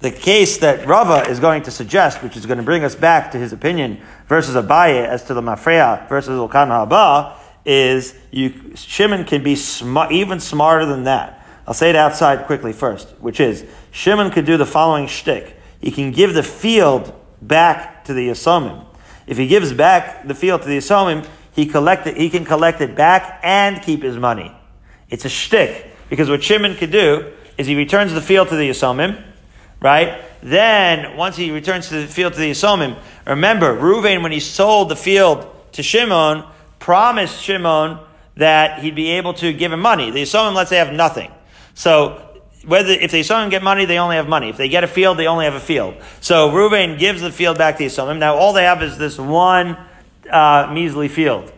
[0.00, 3.32] the case that Rava is going to suggest, which is going to bring us back
[3.32, 9.24] to his opinion versus Abaye as to the Mafreya versus Ulkan Haba, is you, Shimon
[9.24, 11.35] can be sm- even smarter than that.
[11.66, 15.56] I'll say it outside quickly first, which is Shimon could do the following shtick.
[15.80, 18.84] He can give the field back to the Yasomim.
[19.26, 22.80] If he gives back the field to the Yisomim, he, collect it, he can collect
[22.80, 24.52] it back and keep his money.
[25.10, 25.90] It's a shtick.
[26.08, 29.20] Because what Shimon could do is he returns the field to the Yisomim,
[29.80, 30.22] right?
[30.42, 34.88] Then, once he returns to the field to the Yisomim, remember, Ruvain, when he sold
[34.88, 36.44] the field to Shimon,
[36.78, 37.98] promised Shimon
[38.36, 40.10] that he'd be able to give him money.
[40.10, 41.32] The Yisomim, let's say, have nothing.
[41.76, 42.26] So
[42.66, 44.48] whether if the Yisomim get money, they only have money.
[44.48, 45.94] If they get a field, they only have a field.
[46.20, 48.18] So Reuven gives the field back to Yisomim.
[48.18, 49.76] Now all they have is this one
[50.28, 51.52] uh, measly field.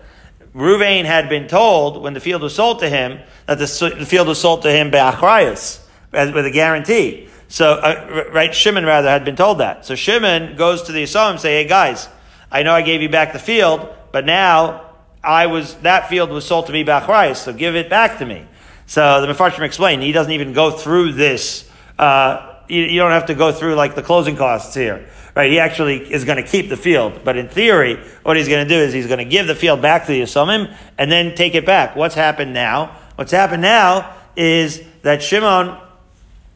[0.55, 4.29] Reuven had been told when the field was sold to him that the, the field
[4.29, 5.81] was sold to him by achrayas,
[6.13, 7.29] with a guarantee.
[7.49, 9.87] So, uh, right, Shimon rather had been told that.
[9.87, 12.09] So Shimon goes to the Yisomim and say, "Hey guys,
[12.51, 14.91] I know I gave you back the field, but now
[15.23, 18.27] I was that field was sold to me by achrayas, so give it back to
[18.27, 18.45] me."
[18.89, 23.27] So the Mefarshim explained, he doesn't even go through this, uh, you, you, don't have
[23.27, 25.51] to go through like the closing costs here, right?
[25.51, 27.21] He actually is going to keep the field.
[27.23, 29.83] But in theory, what he's going to do is he's going to give the field
[29.83, 31.97] back to the Yisomim and then take it back.
[31.97, 32.97] What's happened now?
[33.17, 35.79] What's happened now is that Shimon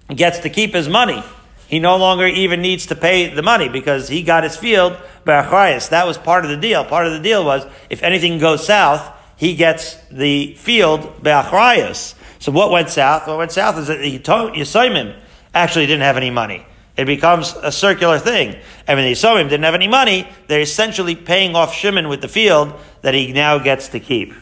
[0.09, 1.23] gets to keep his money.
[1.69, 5.43] He no longer even needs to pay the money because he got his field by
[5.43, 5.91] Achrayas.
[5.91, 6.83] That was part of the deal.
[6.83, 12.15] Part of the deal was if anything goes south, he gets the field by Achrayas.
[12.43, 13.29] So what went south?
[13.29, 15.17] What went south is that the Yisoimim
[15.55, 16.67] actually didn't have any money.
[16.97, 18.57] It becomes a circular thing.
[18.89, 22.27] And when the Yisoimim didn't have any money, they're essentially paying off Shimon with the
[22.27, 24.35] field that he now gets to keep.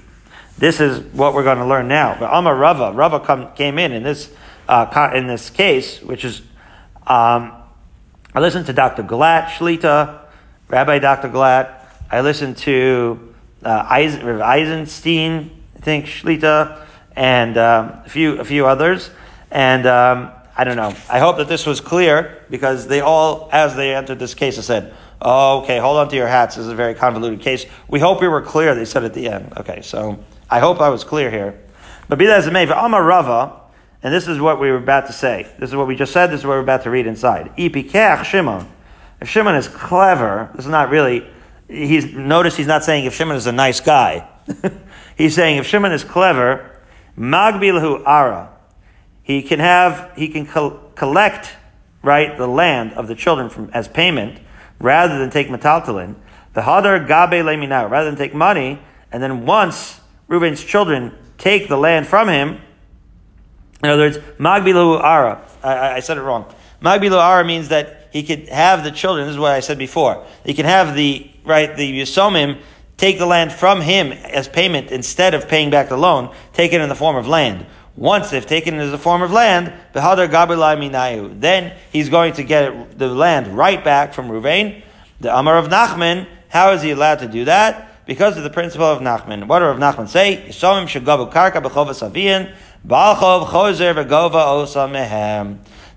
[0.57, 2.17] This is what we're going to learn now.
[2.19, 4.33] But Amar Rava, Rava come, came in in this,
[4.67, 6.41] uh, in this case, which is,
[7.07, 7.53] um,
[8.35, 9.03] I listened to Dr.
[9.03, 10.21] Glatt Shlita,
[10.69, 11.29] Rabbi Dr.
[11.29, 11.85] Glatt.
[12.11, 19.11] I listened to uh, Eisenstein, I think, Shlita and um, a few a few others.
[19.51, 20.95] And um, I don't know.
[21.09, 24.65] I hope that this was clear because they all, as they entered this case, have
[24.65, 26.57] said, oh, "Okay, hold on to your hats.
[26.57, 28.75] This is a very convoluted case." We hope we were clear.
[28.75, 29.53] They said at the end.
[29.57, 31.59] Okay, so I hope I was clear here.
[32.09, 33.61] But be that as it may, Amar Rava,
[34.03, 35.51] and this is what we were about to say.
[35.59, 36.29] This is what we just said.
[36.29, 37.55] This is what we're about to read inside.
[37.57, 38.67] Ipikech Shimon.
[39.21, 41.27] If Shimon is clever, this is not really.
[41.69, 44.29] He's notice he's not saying if Shimon is a nice guy.
[45.17, 46.79] he's saying if Shimon is clever,
[47.21, 48.49] Magbilahu ara.
[49.23, 51.55] He can have, he can co- collect,
[52.03, 54.41] right, the land of the children from, as payment,
[54.81, 56.15] rather than take metaltalin.
[56.55, 58.81] The hadar gabe leminah, rather than take money,
[59.13, 62.59] and then once Reuben's children take the land from him,
[63.83, 65.47] in other words, magbilahu ara.
[65.63, 66.53] I, I said it wrong.
[66.83, 70.25] Magbilahu ara means that he could have the children, this is what I said before.
[70.45, 72.61] He can have the, right, the Yisomim
[73.01, 76.83] take the land from him as payment instead of paying back the loan, take it
[76.83, 77.65] in the form of land.
[77.97, 83.09] Once they've taken it as a form of land, then he's going to get the
[83.09, 84.83] land right back from Ruvain.
[85.19, 88.05] The Amar of Nachman, how is he allowed to do that?
[88.05, 89.47] Because of the principle of Nachman.
[89.47, 90.47] What does Nachman say?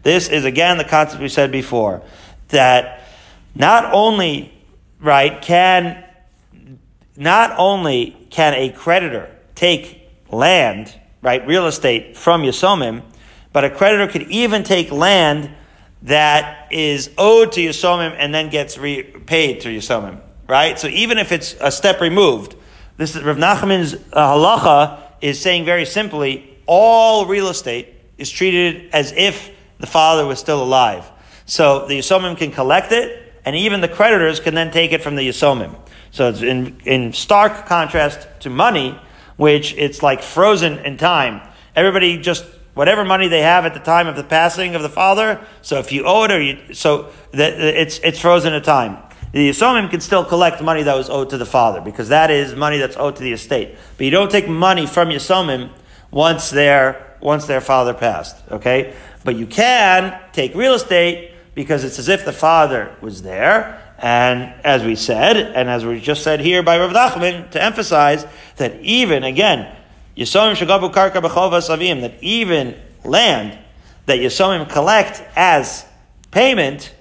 [0.03, 2.01] This is again the concept we said before,
[2.47, 3.01] that
[3.55, 4.53] not only,
[4.99, 6.02] right, can
[7.15, 13.03] not only can a creditor take land, right, real estate from Yisomim,
[13.51, 15.49] but a creditor could even take land
[16.03, 20.77] that is owed to Yisomim and then gets repaid to Yisomim, right?
[20.77, 22.55] So even if it's a step removed,
[22.97, 28.89] this is Rav Nachman's uh, halacha is saying very simply, all real estate is treated
[28.93, 31.09] as if the father was still alive.
[31.45, 35.15] So the Yisomim can collect it, and even the creditors can then take it from
[35.15, 35.75] the Yisomim.
[36.13, 38.99] So it's in, in stark contrast to money,
[39.35, 41.41] which it's like frozen in time.
[41.75, 42.45] Everybody just
[42.75, 45.43] whatever money they have at the time of the passing of the father.
[45.63, 48.99] So if you owe it, or you, so that it's it's frozen in time.
[49.31, 52.53] The Yasomim can still collect money that was owed to the father because that is
[52.53, 53.75] money that's owed to the estate.
[53.97, 55.71] But you don't take money from Yasomim
[56.11, 58.37] once their once their father passed.
[58.51, 63.82] Okay, but you can take real estate because it's as if the father was there.
[64.03, 68.27] And as we said, and as we just said here by Rav Nachman, to emphasize
[68.57, 69.73] that even again,
[70.17, 71.69] Yasomim shagavu karka b'chovas
[72.01, 73.57] that even land
[74.05, 75.85] that Yasomim collect as
[76.31, 76.93] payment,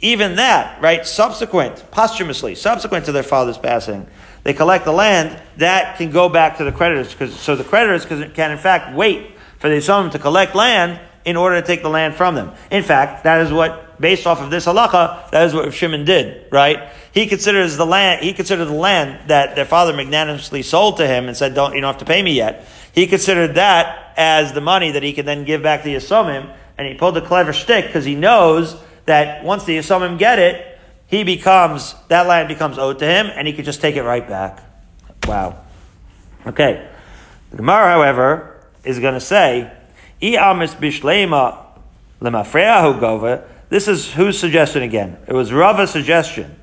[0.00, 4.06] even that, right, subsequent, posthumously, subsequent to their father's passing,
[4.42, 7.10] they collect the land, that can go back to the creditors.
[7.10, 11.00] Because, so the creditors can, can in fact wait for the Yasomim to collect land
[11.24, 12.52] in order to take the land from them.
[12.70, 16.50] In fact, that is what, based off of this halacha, that is what Shimon did,
[16.50, 16.90] right?
[17.12, 21.28] He considers the land, he considered the land that their father magnanimously sold to him
[21.28, 22.66] and said, don't, you don't have to pay me yet.
[22.92, 26.88] He considered that as the money that he could then give back to Yasomim, and
[26.88, 31.24] he pulled a clever stick because he knows that once the Yasomim get it, he
[31.24, 34.62] becomes, that land becomes owed to him, and he could just take it right back.
[35.26, 35.60] Wow.
[36.46, 36.88] Okay.
[37.50, 39.70] The Gemara, however, is going to say,
[43.70, 45.16] this is whose suggestion again?
[45.26, 46.56] It was Rava's suggestion.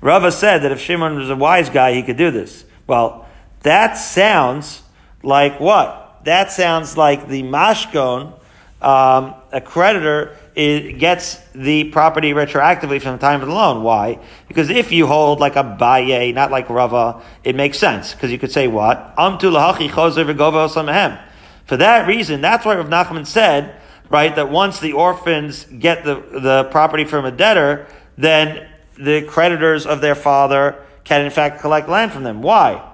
[0.00, 2.64] Rava said that if Shimon was a wise guy, he could do this.
[2.86, 3.26] Well,
[3.62, 4.82] that sounds
[5.22, 6.20] like what?
[6.24, 8.38] That sounds like the mashkon,
[8.80, 13.82] um, a creditor gets the property retroactively from the time of the loan.
[13.82, 14.18] Why?
[14.48, 18.12] Because if you hold like Abaye, not like Rava, it makes sense.
[18.12, 19.14] Because you could say what?
[21.66, 23.79] For that reason, that's why Rav Nachman said,
[24.10, 27.86] right, that once the orphans get the, the property from a debtor,
[28.18, 28.68] then
[28.98, 32.42] the creditors of their father can in fact collect land from them.
[32.42, 32.86] Why?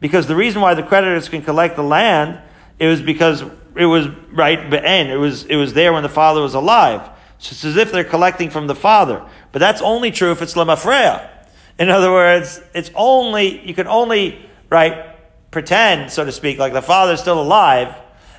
[0.00, 2.40] Because the reason why the creditors can collect the land
[2.78, 3.42] it was because
[3.76, 5.10] it was right be'en.
[5.10, 7.08] It was it was there when the father was alive.
[7.38, 9.24] So it's as if they're collecting from the father.
[9.52, 11.30] But that's only true if it's lemafreya.
[11.78, 15.16] In other words, it's only you can only right
[15.50, 17.94] pretend, so to speak, like the father's still alive,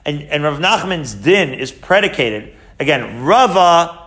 [0.05, 2.53] and, and Rav Nachman's din is predicated.
[2.79, 4.01] Again, Rava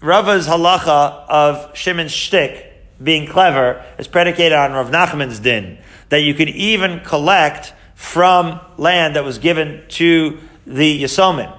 [0.00, 5.78] Rava's halacha of Shimon's shtick being clever is predicated on Rav Nachman's din
[6.08, 11.56] that you could even collect from land that was given to the Yasomim.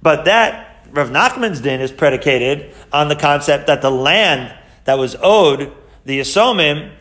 [0.00, 5.16] But that Rav Nachman's din is predicated on the concept that the land that was
[5.22, 5.72] owed
[6.04, 6.92] the Yisomim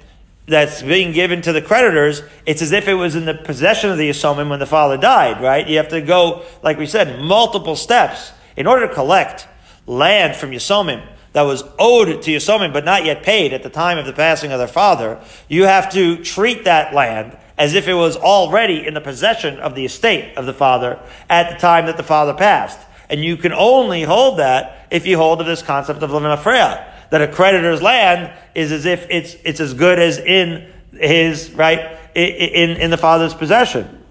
[0.51, 3.97] that's being given to the creditors, it's as if it was in the possession of
[3.97, 5.65] the Yasomim when the father died, right?
[5.65, 9.47] You have to go, like we said, multiple steps in order to collect
[9.87, 13.97] land from Yasomim that was owed to Yasomim but not yet paid at the time
[13.97, 17.93] of the passing of their father, you have to treat that land as if it
[17.93, 21.95] was already in the possession of the estate of the father at the time that
[21.95, 22.79] the father passed.
[23.09, 27.21] And you can only hold that if you hold of this concept of lemafreya, that
[27.21, 32.71] a creditor's land is as if it's, it's as good as in his, right, in,
[32.71, 34.03] in the father's possession.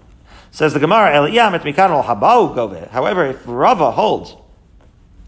[0.51, 1.11] Says the Gemara,
[2.91, 4.35] However, if Rava holds,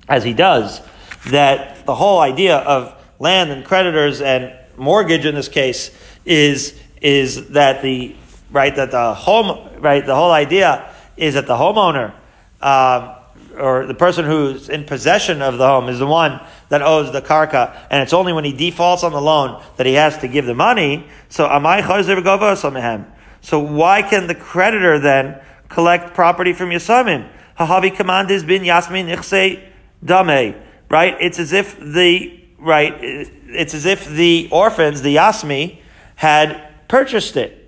[0.07, 0.81] as he does,
[1.27, 5.91] that the whole idea of land and creditors and mortgage in this case
[6.25, 8.15] is is that the
[8.51, 12.13] right that the home right the whole idea is that the homeowner
[12.61, 13.15] um,
[13.57, 16.39] or the person who's in possession of the home is the one
[16.69, 19.93] that owes the karka, and it's only when he defaults on the loan that he
[19.93, 21.05] has to give the money.
[21.29, 23.05] So amai
[23.41, 25.39] So why can the creditor then
[25.69, 27.29] collect property from Yasomim?
[27.59, 29.63] Hahavi command is bin Yasmin ichse
[30.03, 30.55] dame.
[30.89, 31.17] Right?
[31.19, 32.93] It's as if the right.
[33.01, 35.79] It's as if the orphans, the Yasmi,
[36.15, 37.63] had purchased it.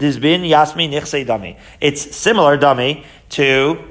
[0.00, 1.58] Dizbin Yasmi Nichse Dami.
[1.80, 3.89] It's similar dummy to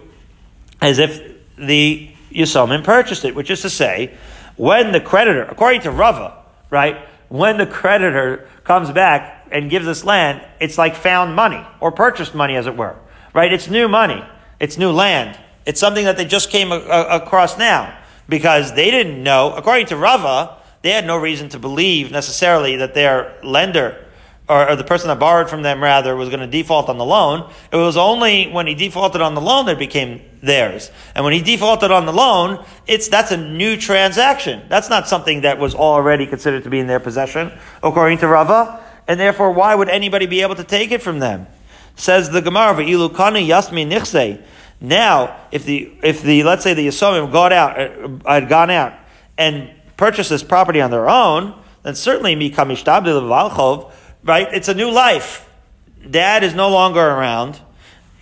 [0.82, 1.22] as if
[1.58, 4.14] the Yasomim purchased it, which is to say,
[4.56, 6.34] when the creditor, according to Rava,
[6.70, 6.98] right,
[7.30, 12.36] when the creditor comes back and gives us land, it's like found money or purchased
[12.36, 12.96] money, as it were,
[13.34, 13.52] right?
[13.52, 14.24] It's new money.
[14.60, 15.40] It's new land.
[15.66, 17.96] It's something that they just came a- a- across now
[18.28, 22.94] because they didn't know, according to Rava, they had no reason to believe necessarily that
[22.94, 24.06] their lender
[24.50, 27.06] or, or, the person that borrowed from them rather was going to default on the
[27.06, 27.50] loan.
[27.72, 30.92] It was only when he defaulted on the loan that it became theirs.
[31.16, 34.64] And when he defaulted on the loan, it's that's a new transaction.
[34.68, 37.52] That's not something that was already considered to be in their possession,
[37.84, 38.84] according to Rava.
[39.08, 41.48] And therefore, why would anybody be able to take it from them?
[41.96, 44.42] Says the Gemara, "Ilukani yasmi nichse."
[44.82, 48.94] Now, if the if the let's say the Yasomim got out uh, had gone out
[49.38, 53.78] and purchased this property on their own, then certainly Mikamishtabdi
[54.24, 54.48] right?
[54.54, 55.50] It's a new life.
[56.10, 57.60] Dad is no longer around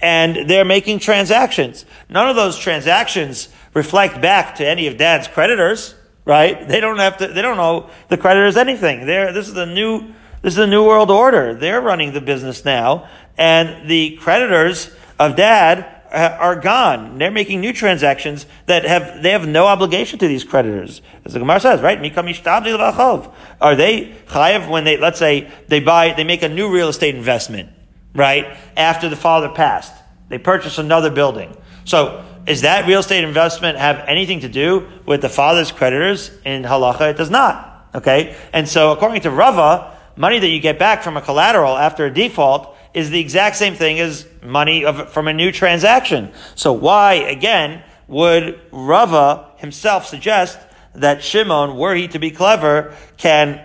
[0.02, 1.86] and they're making transactions.
[2.10, 5.96] None of those transactions reflect back to any of dad's creditors,
[6.26, 6.68] right?
[6.68, 9.06] They don't have to, they don't know the creditors anything.
[9.06, 11.54] They're, this is a new, this is a new world order.
[11.54, 17.18] They're running the business now and the creditors of dad Uh, are gone.
[17.18, 21.02] They're making new transactions that have, they have no obligation to these creditors.
[21.26, 21.98] As the Gemara says, right?
[22.00, 27.16] Are they chayav when they, let's say, they buy, they make a new real estate
[27.16, 27.72] investment?
[28.18, 28.58] right?
[28.76, 29.94] After the father passed.
[30.28, 31.56] They purchase another building.
[31.86, 36.64] So, is that real estate investment have anything to do with the father's creditors in
[36.64, 37.12] halacha?
[37.12, 37.90] It does not.
[37.96, 38.36] Okay?
[38.54, 42.14] And so, according to Rava, money that you get back from a collateral after a
[42.14, 46.32] default is the exact same thing as money of, from a new transaction.
[46.56, 50.58] So why, again, would Rava himself suggest
[50.96, 53.64] that Shimon, were he to be clever, can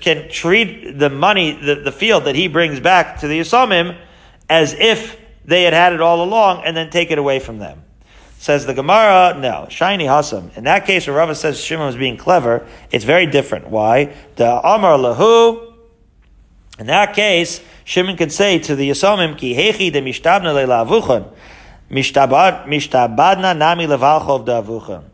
[0.00, 3.96] can treat the money, the, the field that he brings back to the Yasomim,
[4.50, 7.82] as if they had had it all along, and then take it away from them.
[8.38, 10.54] Says the Gemara, no, shiny hasam.
[10.54, 13.68] In that case, where Rava says Shimon was being clever, it's very different.
[13.68, 14.14] Why?
[14.36, 15.72] The Amar lahu.
[16.78, 21.30] In that case, Shimon can say to the Yasomim, Ki hechi de mishtabna le'lavuchan,
[21.88, 25.04] mishtabadna nami levalchov da'avuchan.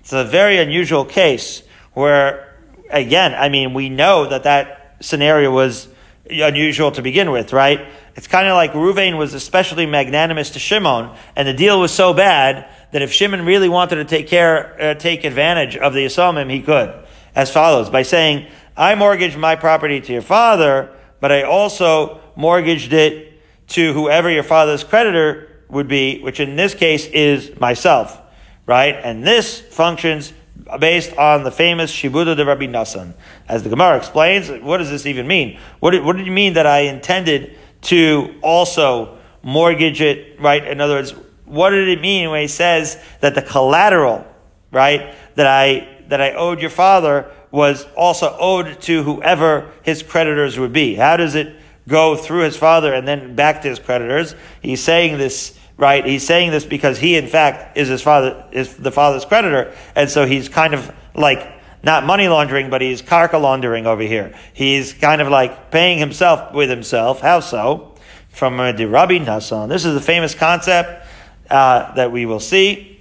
[0.00, 1.62] It's a very unusual case
[1.92, 2.56] where,
[2.90, 5.86] again, I mean, we know that that scenario was
[6.28, 7.86] unusual to begin with, right?
[8.16, 12.12] It's kind of like Ruvain was especially magnanimous to Shimon, and the deal was so
[12.12, 16.50] bad that if Shimon really wanted to take care, uh, take advantage of the Yasomim,
[16.50, 16.92] he could.
[17.36, 20.90] As follows, by saying, I mortgage my property to your father,
[21.20, 26.74] but I also mortgaged it to whoever your father's creditor would be, which in this
[26.74, 28.20] case is myself
[28.68, 28.96] right?
[29.02, 30.32] And this functions
[30.78, 33.14] based on the famous Shibuda de Rabbi Nassan.
[33.48, 35.58] As the Gemara explains, what does this even mean?
[35.80, 40.62] What did, what did you mean that I intended to also mortgage it, right?
[40.62, 41.14] In other words,
[41.46, 44.26] what did it mean when he says that the collateral,
[44.70, 50.58] right, that I, that I owed your father was also owed to whoever his creditors
[50.58, 50.94] would be?
[50.94, 54.34] How does it go through his father and then back to his creditors?
[54.60, 56.04] He's saying this right?
[56.04, 60.10] He's saying this because he, in fact, is his father, is the father's creditor, and
[60.10, 61.48] so he's kind of like
[61.82, 64.34] not money laundering, but he's karka laundering over here.
[64.52, 67.20] He's kind of like paying himself with himself.
[67.20, 67.94] How so?
[68.30, 69.68] From the Rabbi Nassan.
[69.68, 71.06] This is a famous concept
[71.50, 72.97] uh, that we will see.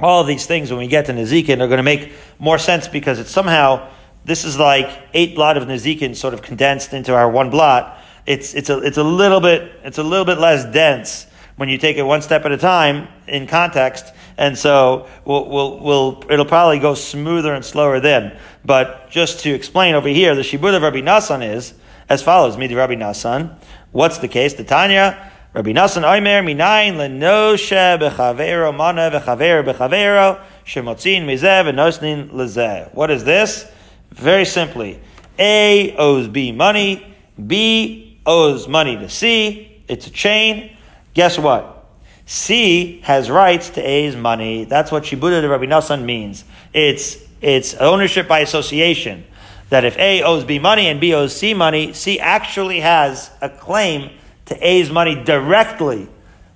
[0.00, 3.18] All these things, when we get to Nezikin, are going to make more sense because
[3.18, 3.88] it's somehow
[4.24, 7.98] this is like eight blot of Nezikin sort of condensed into our one blot.
[8.26, 11.26] It's it's a it's a little bit it's a little bit less dense
[11.56, 14.12] when you take it one step at a time in context.
[14.38, 18.38] And so we'll, we'll, we'll, it'll probably go smoother and slower then.
[18.64, 21.74] But just to explain over here, the Shibud of Rabbi Nassan is
[22.08, 22.56] as follows.
[22.56, 23.58] Midi Rabbi Nassan.
[23.92, 24.54] What's the case?
[24.54, 32.94] The Tanya, Rabbi Nassan Oimer, Minayin lenoshe bechavero mana bechavero bechavero shemotzin mizev enosnin lezeh.
[32.94, 33.66] What is this?
[34.12, 35.00] Very simply,
[35.40, 39.82] A owes B money, B owes money to C.
[39.88, 40.76] It's a chain.
[41.14, 41.84] Guess what?
[42.26, 44.62] C has rights to A's money.
[44.66, 46.44] That's what Shibuda de Rabbi Nassan means.
[46.72, 49.24] It's, it's ownership by association.
[49.70, 53.48] That if A owes B money and B owes C money, C actually has a
[53.48, 54.10] claim
[54.50, 56.08] to A's money directly.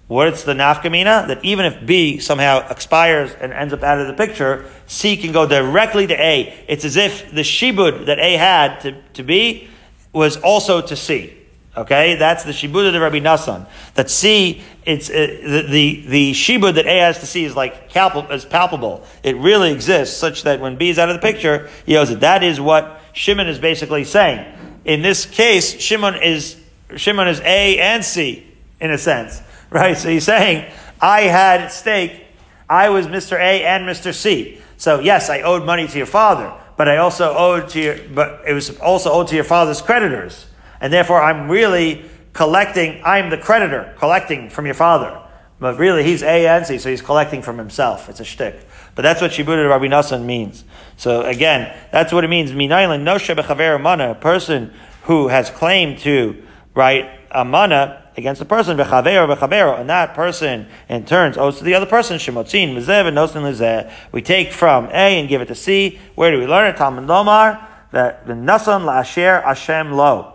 [0.07, 1.29] What's the nafkamina?
[1.29, 5.33] That even if B somehow expires and ends up out of the picture, C can
[5.33, 6.65] go directly to A.
[6.69, 9.69] It's as if the shibud that A had to, to B
[10.13, 11.35] was also to C.
[11.77, 13.67] Okay, that's the shibud of the Rabbi Nassan.
[13.95, 17.91] That C, it's uh, the, the the shibud that A has to see is like
[17.91, 19.05] palpable, is palpable.
[19.23, 22.21] It really exists, such that when B is out of the picture, he knows it.
[22.21, 24.47] That is what Shimon is basically saying.
[24.85, 26.61] In this case, Shimon is
[26.97, 28.47] Shimon is A and C
[28.81, 29.97] in a sense, right?
[29.97, 30.71] So he's saying,
[31.01, 32.25] I had at stake,
[32.69, 33.37] I was Mr.
[33.37, 34.15] A and Mr.
[34.15, 34.61] C.
[34.77, 38.43] So yes, I owed money to your father, but I also owed to your, but
[38.47, 40.47] it was also owed to your father's creditors
[40.81, 42.05] and therefore I'm really
[42.35, 45.21] collecting, I'm the creditor collecting from your father.
[45.61, 48.11] But really, he's A and C, so he's collecting from himself.
[48.11, 48.67] It's a shtick.
[48.95, 50.65] But that's what Shibud Rabbi Nassan means.
[50.97, 52.53] So again, that's what it means.
[52.53, 54.75] Minaylin noshe bechaver mana, a person
[55.05, 56.44] who has claimed to,
[56.75, 61.65] right, a mana against a person, bechaver bechaver, and that person in turns owes to
[61.65, 63.93] the other person, shemotzin, and nosin lezeh.
[64.13, 65.99] We take from A and give it to C.
[66.15, 66.77] Where do we learn it?
[66.77, 70.35] Talmud Lomar, that the nasan la'asher Hashem lo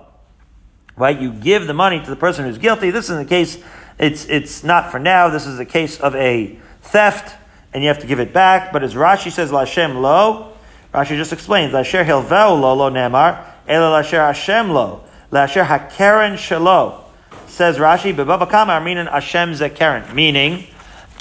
[0.99, 1.19] right?
[1.19, 2.91] You give the money to the person who's guilty.
[2.91, 3.57] This is the case,
[3.97, 5.29] it's, it's not for now.
[5.29, 7.35] This is the case of a theft,
[7.73, 8.71] and you have to give it back.
[8.73, 10.53] But as Rashi says, Lashem lo,
[10.93, 17.03] Rashi just explains, la'asher hilveu lo lo nemar, ela lasher Hashem lo, lasher hakeren shelo.
[17.47, 20.15] Says Rashi, bebava meaning Hashem ze keren.
[20.15, 20.65] Meaning,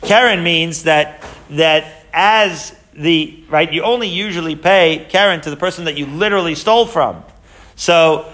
[0.03, 5.87] keren means that, that as the, right, you only usually pay keren to the person
[5.87, 7.23] that you literally stole from.
[7.77, 8.33] So,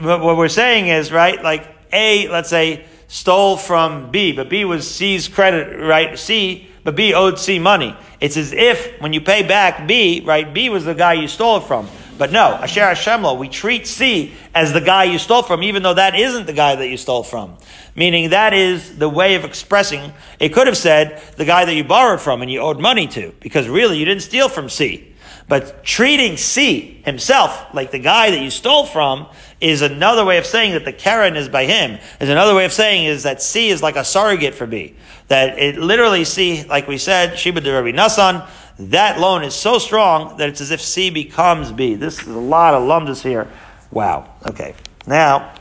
[0.00, 4.88] what we're saying is, right, like A, let's say, stole from B, but B was
[4.88, 6.18] C's credit, right?
[6.18, 7.96] C, but B owed C money.
[8.20, 11.58] It's as if when you pay back B, right, B was the guy you stole
[11.58, 11.88] it from.
[12.20, 15.94] But no, Asher Hashemlo, we treat C as the guy you stole from, even though
[15.94, 17.56] that isn't the guy that you stole from.
[17.94, 21.82] Meaning that is the way of expressing, it could have said the guy that you
[21.82, 25.14] borrowed from and you owed money to, because really you didn't steal from C.
[25.48, 29.26] But treating C himself like the guy that you stole from
[29.58, 31.98] is another way of saying that the keren is by him.
[32.20, 34.94] Is another way of saying is that C is like a surrogate for B.
[35.28, 38.46] That it literally C, like we said, Shiba de Rabbi Nasan,
[38.80, 41.94] that loan is so strong that it's as if C becomes B.
[41.94, 43.50] This is a lot of lumdus here.
[43.90, 44.32] Wow.
[44.46, 44.74] Okay.
[45.06, 45.54] Now,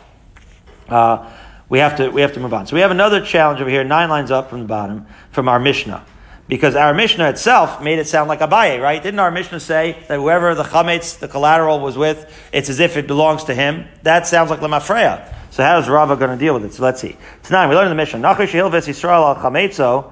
[0.88, 1.30] uh,
[1.67, 2.65] we have to we have to move on.
[2.67, 5.59] So we have another challenge over here, nine lines up from the bottom, from our
[5.59, 6.05] Mishnah.
[6.47, 9.01] Because our Mishnah itself made it sound like Abaye, right?
[9.03, 12.97] Didn't our Mishnah say that whoever the chametz, the collateral was with, it's as if
[12.97, 13.86] it belongs to him?
[14.01, 15.32] That sounds like Lamafreya.
[15.51, 16.74] So how is Rava going to deal with it?
[16.74, 17.17] So let's see.
[17.43, 20.11] Tonight we learn in the Mishnah, Hilves Yisrael al chametzo.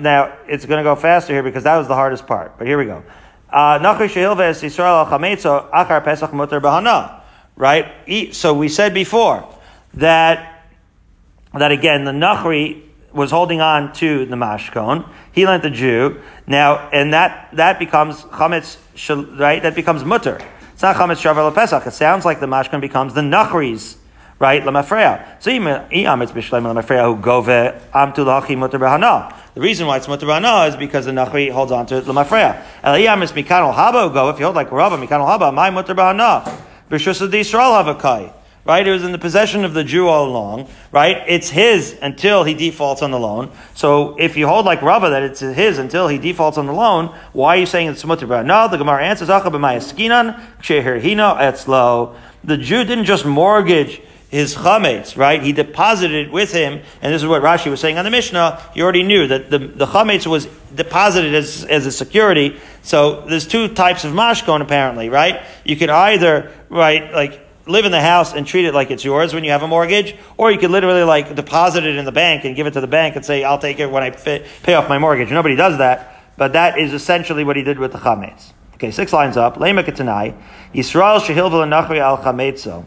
[0.00, 2.58] Now it's going to go faster here because that was the hardest part.
[2.58, 3.02] But here we go.
[3.50, 3.78] Uh.
[7.56, 8.32] Right?
[8.32, 9.54] So we said before
[9.94, 10.64] that
[11.52, 15.08] that again the Nachri was holding on to the mashkon.
[15.32, 16.20] He lent the Jew.
[16.46, 18.76] Now, and that, that becomes chametz,
[19.38, 19.62] right?
[19.62, 20.40] That becomes mutter.
[20.72, 21.86] It's not chametz shavar pesach.
[21.86, 23.96] It sounds like the mashkon becomes the nachri's,
[24.40, 24.62] right?
[24.64, 25.40] Lamafreya.
[25.40, 25.50] So.
[29.54, 32.64] The reason why it's mutter behana is because the nachri holds on to it lamafreya.
[32.82, 34.30] El iamitz mikanol haba go.
[34.30, 36.42] If you hold like Rabba mikanol haba, my mutter behana.
[36.90, 38.32] B'shus of Yisrael havakai
[38.64, 38.86] right?
[38.86, 41.24] It was in the possession of the Jew all along, right?
[41.26, 43.50] It's his until he defaults on the loan.
[43.74, 47.06] So if you hold like Rava that it's his until he defaults on the loan,
[47.32, 49.28] why are you saying it's mutter No, the Gemara answers.
[52.42, 54.00] The Jew didn't just mortgage
[54.30, 55.42] his chametz, right?
[55.42, 58.62] He deposited it with him, and this is what Rashi was saying on the Mishnah.
[58.74, 62.58] You already knew that the, the chametz was deposited as, as a security.
[62.82, 65.42] So there's two types of mashkon apparently, right?
[65.64, 69.34] You could either, right, like, live in the house and treat it like it's yours
[69.34, 72.44] when you have a mortgage, or you could literally like deposit it in the bank
[72.44, 74.88] and give it to the bank and say, I'll take it when I pay off
[74.88, 75.30] my mortgage.
[75.30, 78.52] Nobody does that, but that is essentially what he did with the chametz.
[78.74, 79.56] Okay, six lines up.
[79.56, 80.40] Lema ketanai,
[80.72, 82.86] Yisrael shehil v'lenachri al chametzo.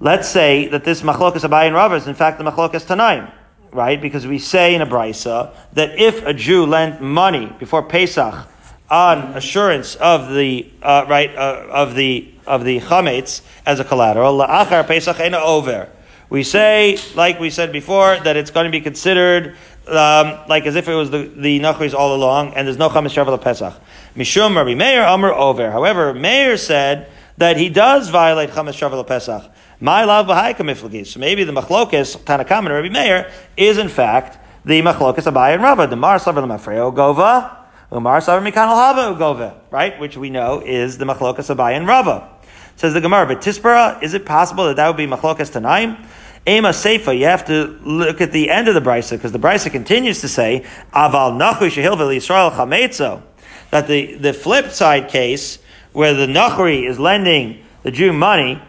[0.00, 3.32] Let's say that this machlokas Abaye and is in fact the machlokas Tanaim,
[3.72, 4.00] right?
[4.00, 8.46] Because we say in a brisa that if a Jew lent money before Pesach
[8.90, 14.38] on assurance of the uh, right uh, of the of the chametz as a collateral.
[14.38, 15.88] La'achar pesach ena over.
[16.30, 20.76] We say, like we said before, that it's going to be considered um, like as
[20.76, 23.74] if it was the, the nachris all along, and there's no chametz shavuot pesach.
[24.16, 25.70] Mishum Rabbi Meir Amr over.
[25.70, 29.50] However, Meir said that he does violate chametz shavuot pesach.
[29.80, 34.38] My love b'haika So maybe the machlokes Tanna Kamma and Rabbi Meir is in fact
[34.64, 35.86] the machlokes Abaye and Rava.
[35.86, 37.58] The Mar Savar Mafreo Gova.
[37.90, 39.98] Umar Savar Mikanal Hava Ugove, right?
[39.98, 42.28] Which we know is the Machlokas Abaye and Rava.
[42.76, 46.06] Says the Gemara, but Tispara, is it possible that that would be Machlokas Tanaim?
[46.46, 49.70] Ema Seifa, you have to look at the end of the Brisa, because the Brisa
[49.70, 53.22] continues to say, Aval Nachu Shehilvel Yisrael Chametzo,
[53.70, 55.58] that the, the flip side case,
[55.92, 58.62] where the Nachri is lending the Jew money,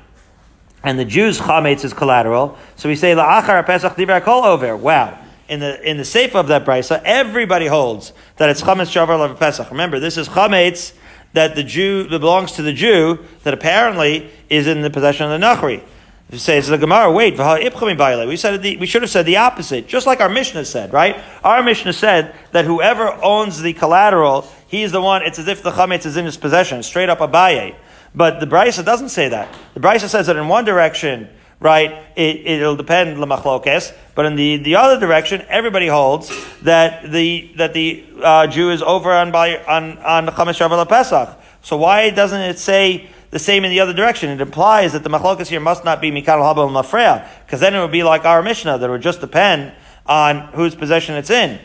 [0.84, 4.76] and the Jew's Chametz is collateral, so we say, La'achar Pesach Divar Kol Over.
[4.78, 5.18] Wow
[5.50, 9.38] in the in the safe of that brisa, everybody holds that it's chametz shavar of
[9.40, 9.70] pesach.
[9.72, 10.94] Remember, this is chametz
[11.34, 15.40] that the Jew that belongs to the Jew that apparently is in the possession of
[15.40, 15.84] the nachri.
[16.32, 17.12] You say it's the Gemara.
[17.12, 20.94] Wait, we said the, we should have said the opposite, just like our Mishnah said,
[20.94, 21.20] right?
[21.44, 25.24] Our Mishnah said that whoever owns the collateral, he's the one.
[25.24, 27.76] It's as if the chametz is in his possession, straight up abaye.
[28.14, 29.54] But the Brisa doesn't say that.
[29.74, 31.30] The Brisa says that in one direction
[31.60, 32.04] right?
[32.16, 36.32] It, will depend lamachlokes, but in the, the other direction, everybody holds
[36.62, 41.38] that the that the uh, Jew is over on by on on Chametz Shavuot Pesach.
[41.62, 44.30] So why doesn't it say the same in the other direction?
[44.30, 47.82] It implies that the machlokas here must not be mikal haba mafreya, because then it
[47.82, 49.74] would be like our Mishnah that would just depend
[50.06, 51.60] on whose possession it's in.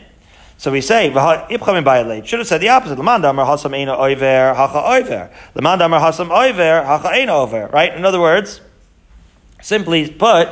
[0.57, 2.97] So we say, should have said the opposite.
[7.73, 7.93] Right?
[7.95, 8.61] In other words,
[9.65, 10.47] Simply put,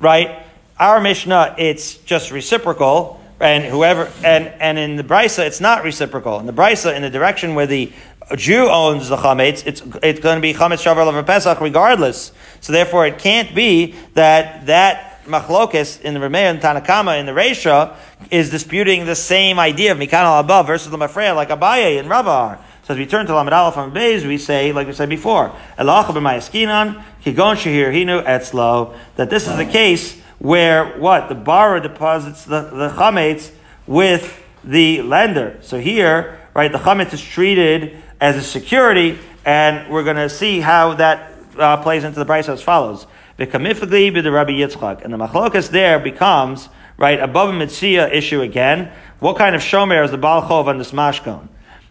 [0.00, 0.42] right,
[0.76, 6.40] our Mishnah, it's just reciprocal, and whoever, and, and in the Brisa, it's not reciprocal.
[6.40, 7.92] In the Brisa, in the direction where the
[8.34, 12.32] Jew owns the chametz, it's, it's going to be chametz shavar of Pesach regardless.
[12.60, 17.26] So therefore, it can't be that that machlokes in the Rameh and Tanna Kamma in
[17.26, 17.94] the Reisha
[18.30, 22.08] is disputing the same idea of Mikan al above versus the Mafreya like Abaye and
[22.08, 25.54] Rabba So as we turn to Lamed Aleph Beis, we say, like we said before,
[25.78, 31.28] Elacha b'mayaskinan, kigon shehir hinu etzlo, that this is the case where what?
[31.28, 33.50] The borrower deposits the, the chametz
[33.86, 35.58] with the lender.
[35.62, 40.60] So here, right, the chametz is treated as a security, and we're going to see
[40.60, 43.06] how that uh, plays into the price as follows.
[43.36, 48.40] The kamifagli the Rabbi Yitzchak, and the machlokas there becomes right a Bava Metzia issue
[48.40, 48.90] again.
[49.18, 51.48] What kind of shomer is the balchov on this mashkon?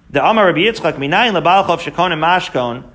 [0.10, 2.90] The Amar Rabbi Yitzchak minayin lebalchov shekon and mashkon.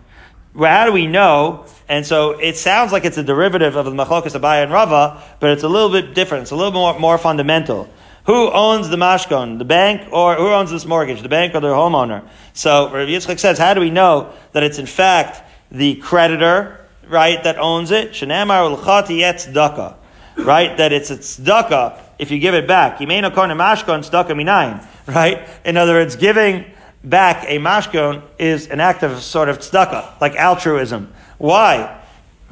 [0.53, 1.67] Well, how do we know?
[1.89, 5.51] And so it sounds like it's a derivative of the machlokas Abaye and Rava, but
[5.51, 6.43] it's a little bit different.
[6.43, 7.89] It's a little more, more fundamental.
[8.25, 9.59] Who owns the mashkon?
[9.59, 11.23] The bank or who owns this mortgage?
[11.23, 12.29] The bank or the homeowner?
[12.53, 17.43] So Rabbi Yitzchak says, how do we know that it's in fact the creditor, right,
[17.45, 18.13] that owns it?
[18.13, 19.97] Shenamar ulchati tzedakah.
[20.37, 20.77] Right?
[20.77, 22.99] That it's a tzedakah if you give it back.
[22.99, 24.87] Call a mashkon tzedakah minayin.
[25.07, 25.49] Right?
[25.65, 26.65] In other words, giving
[27.03, 31.13] back a mashkon is an act of sort of tzedakah, like altruism.
[31.39, 32.01] Why?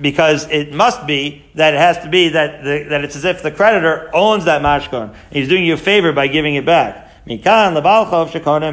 [0.01, 3.43] because it must be that it has to be that, the, that it's as if
[3.43, 5.15] the creditor owns that mashkon.
[5.31, 7.27] He's doing you a favor by giving it back.
[7.27, 7.75] Mikan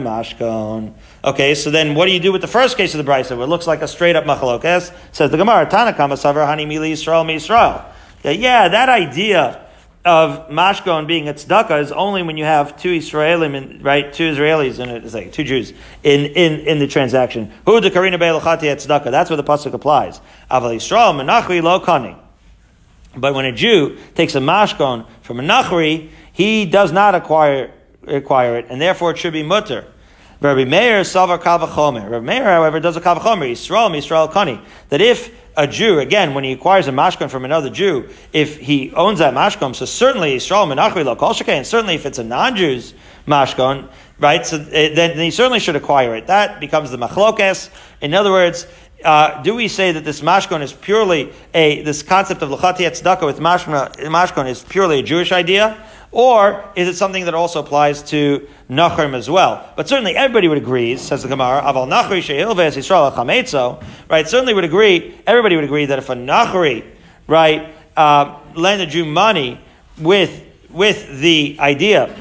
[0.04, 0.94] mashkon.
[1.26, 3.32] Okay, so then what do you do with the first case of the brisa?
[3.32, 4.94] It looks like a straight up machalokes.
[5.12, 7.84] Says the Gemara, Tanna Kamma Savar Hani Mili Yisrael Mi Yisrael.
[8.24, 9.66] Yeah, that idea
[10.06, 14.14] of mashkon being a tzedakah is only when you have two Israelim, right?
[14.14, 15.74] Two Israelis in it, it's like two Jews
[16.04, 17.52] in, in, in the transaction.
[17.66, 19.10] Who the karina be'elachati tzedakah?
[19.10, 20.20] That's where the pasuk applies.
[20.52, 22.20] Aval Yisrael menachri lo kani.
[23.18, 27.72] But when a Jew takes a mashkon from a nachri, he does not acquire
[28.06, 29.88] acquire it, and therefore it should be mutter.
[30.42, 32.10] Rabbi Meir savar kavachomer.
[32.10, 33.52] Rabbi Meir, however, does a kavachomer.
[33.52, 34.64] Yisrael, Yisrael kani.
[34.90, 38.92] That if a Jew, again, when he acquires a mashkon from another Jew, if he
[38.94, 42.94] owns that mashkon, so certainly Yisrael menachri lo and certainly if it's a non-Jew's
[43.26, 43.88] mashkon,
[44.20, 46.28] right, so eh, then he certainly should acquire it.
[46.28, 47.70] That becomes the machlokes.
[48.02, 48.68] In other words,
[49.06, 53.26] uh, do we say that this mashkon is purely a, this concept of lachati tzedakah
[53.26, 55.78] with mashkon is purely a Jewish idea?
[56.12, 59.70] Or is it something that also applies to Nachrim as well?
[59.76, 64.28] But certainly everybody would agree, says the Gemara, Aval Nachri She'ilves Yisrael Chametzo, right?
[64.28, 66.86] Certainly would agree, everybody would agree that if a Nachri,
[67.28, 69.60] right, uh, lend a Jew money
[69.99, 72.16] with, with the idea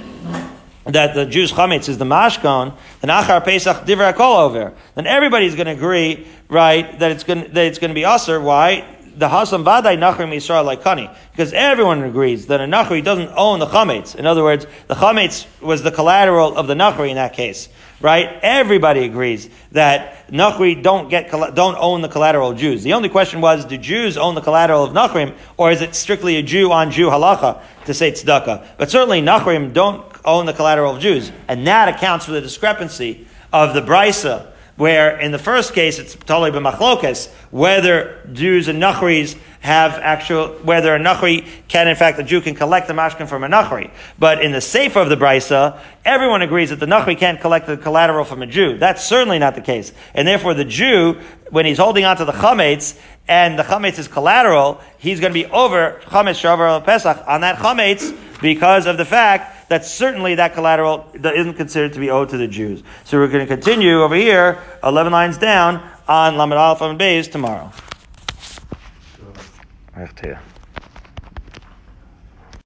[0.86, 4.72] that the Jews chametz is the mashkon, then achar pesach divrei kol over.
[4.94, 8.40] Then everybody's going to agree, right, that it's going that it's going to be usher.
[8.40, 8.84] Why?
[9.16, 11.14] the Hasam Vadai Nachrim Yisrael like Kani.
[11.30, 14.14] Because everyone agrees that a Nachri doesn't own the Chametz.
[14.16, 17.68] In other words, the Chametz was the collateral of the Nachri in that case.
[18.00, 18.38] Right?
[18.42, 22.82] Everybody agrees that Nachri don't get, don't own the collateral Jews.
[22.82, 26.36] The only question was, do Jews own the collateral of Nachrim, or is it strictly
[26.36, 28.66] a Jew on Jew halacha to say tzedakah?
[28.76, 31.30] But certainly Nachrim don't own the collateral of Jews.
[31.48, 36.14] And that accounts for the discrepancy of the Brisa where in the first case it's
[36.14, 42.22] totally b'machlokes, whether Jews and Nachris have actual, whether a Nachri can, in fact, the
[42.22, 43.90] Jew can collect the mashkon from a Nachri.
[44.18, 47.76] But in the Sefer of the Brisa, everyone agrees that the Nachri can't collect the
[47.76, 48.76] collateral from a Jew.
[48.76, 49.92] That's certainly not the case.
[50.12, 51.20] And therefore the Jew,
[51.50, 52.98] when he's holding onto the Chametz,
[53.28, 57.56] and the Chametz is collateral, he's going to be over Chametz Shavar Pesach on that
[57.56, 62.36] Chametz because of the fact that certainly that collateral isn't considered to be owed to
[62.36, 62.82] the Jews.
[63.04, 67.30] So we're going to continue over here, 11 lines down, on Lamed Aleph and Beis
[67.30, 67.72] tomorrow.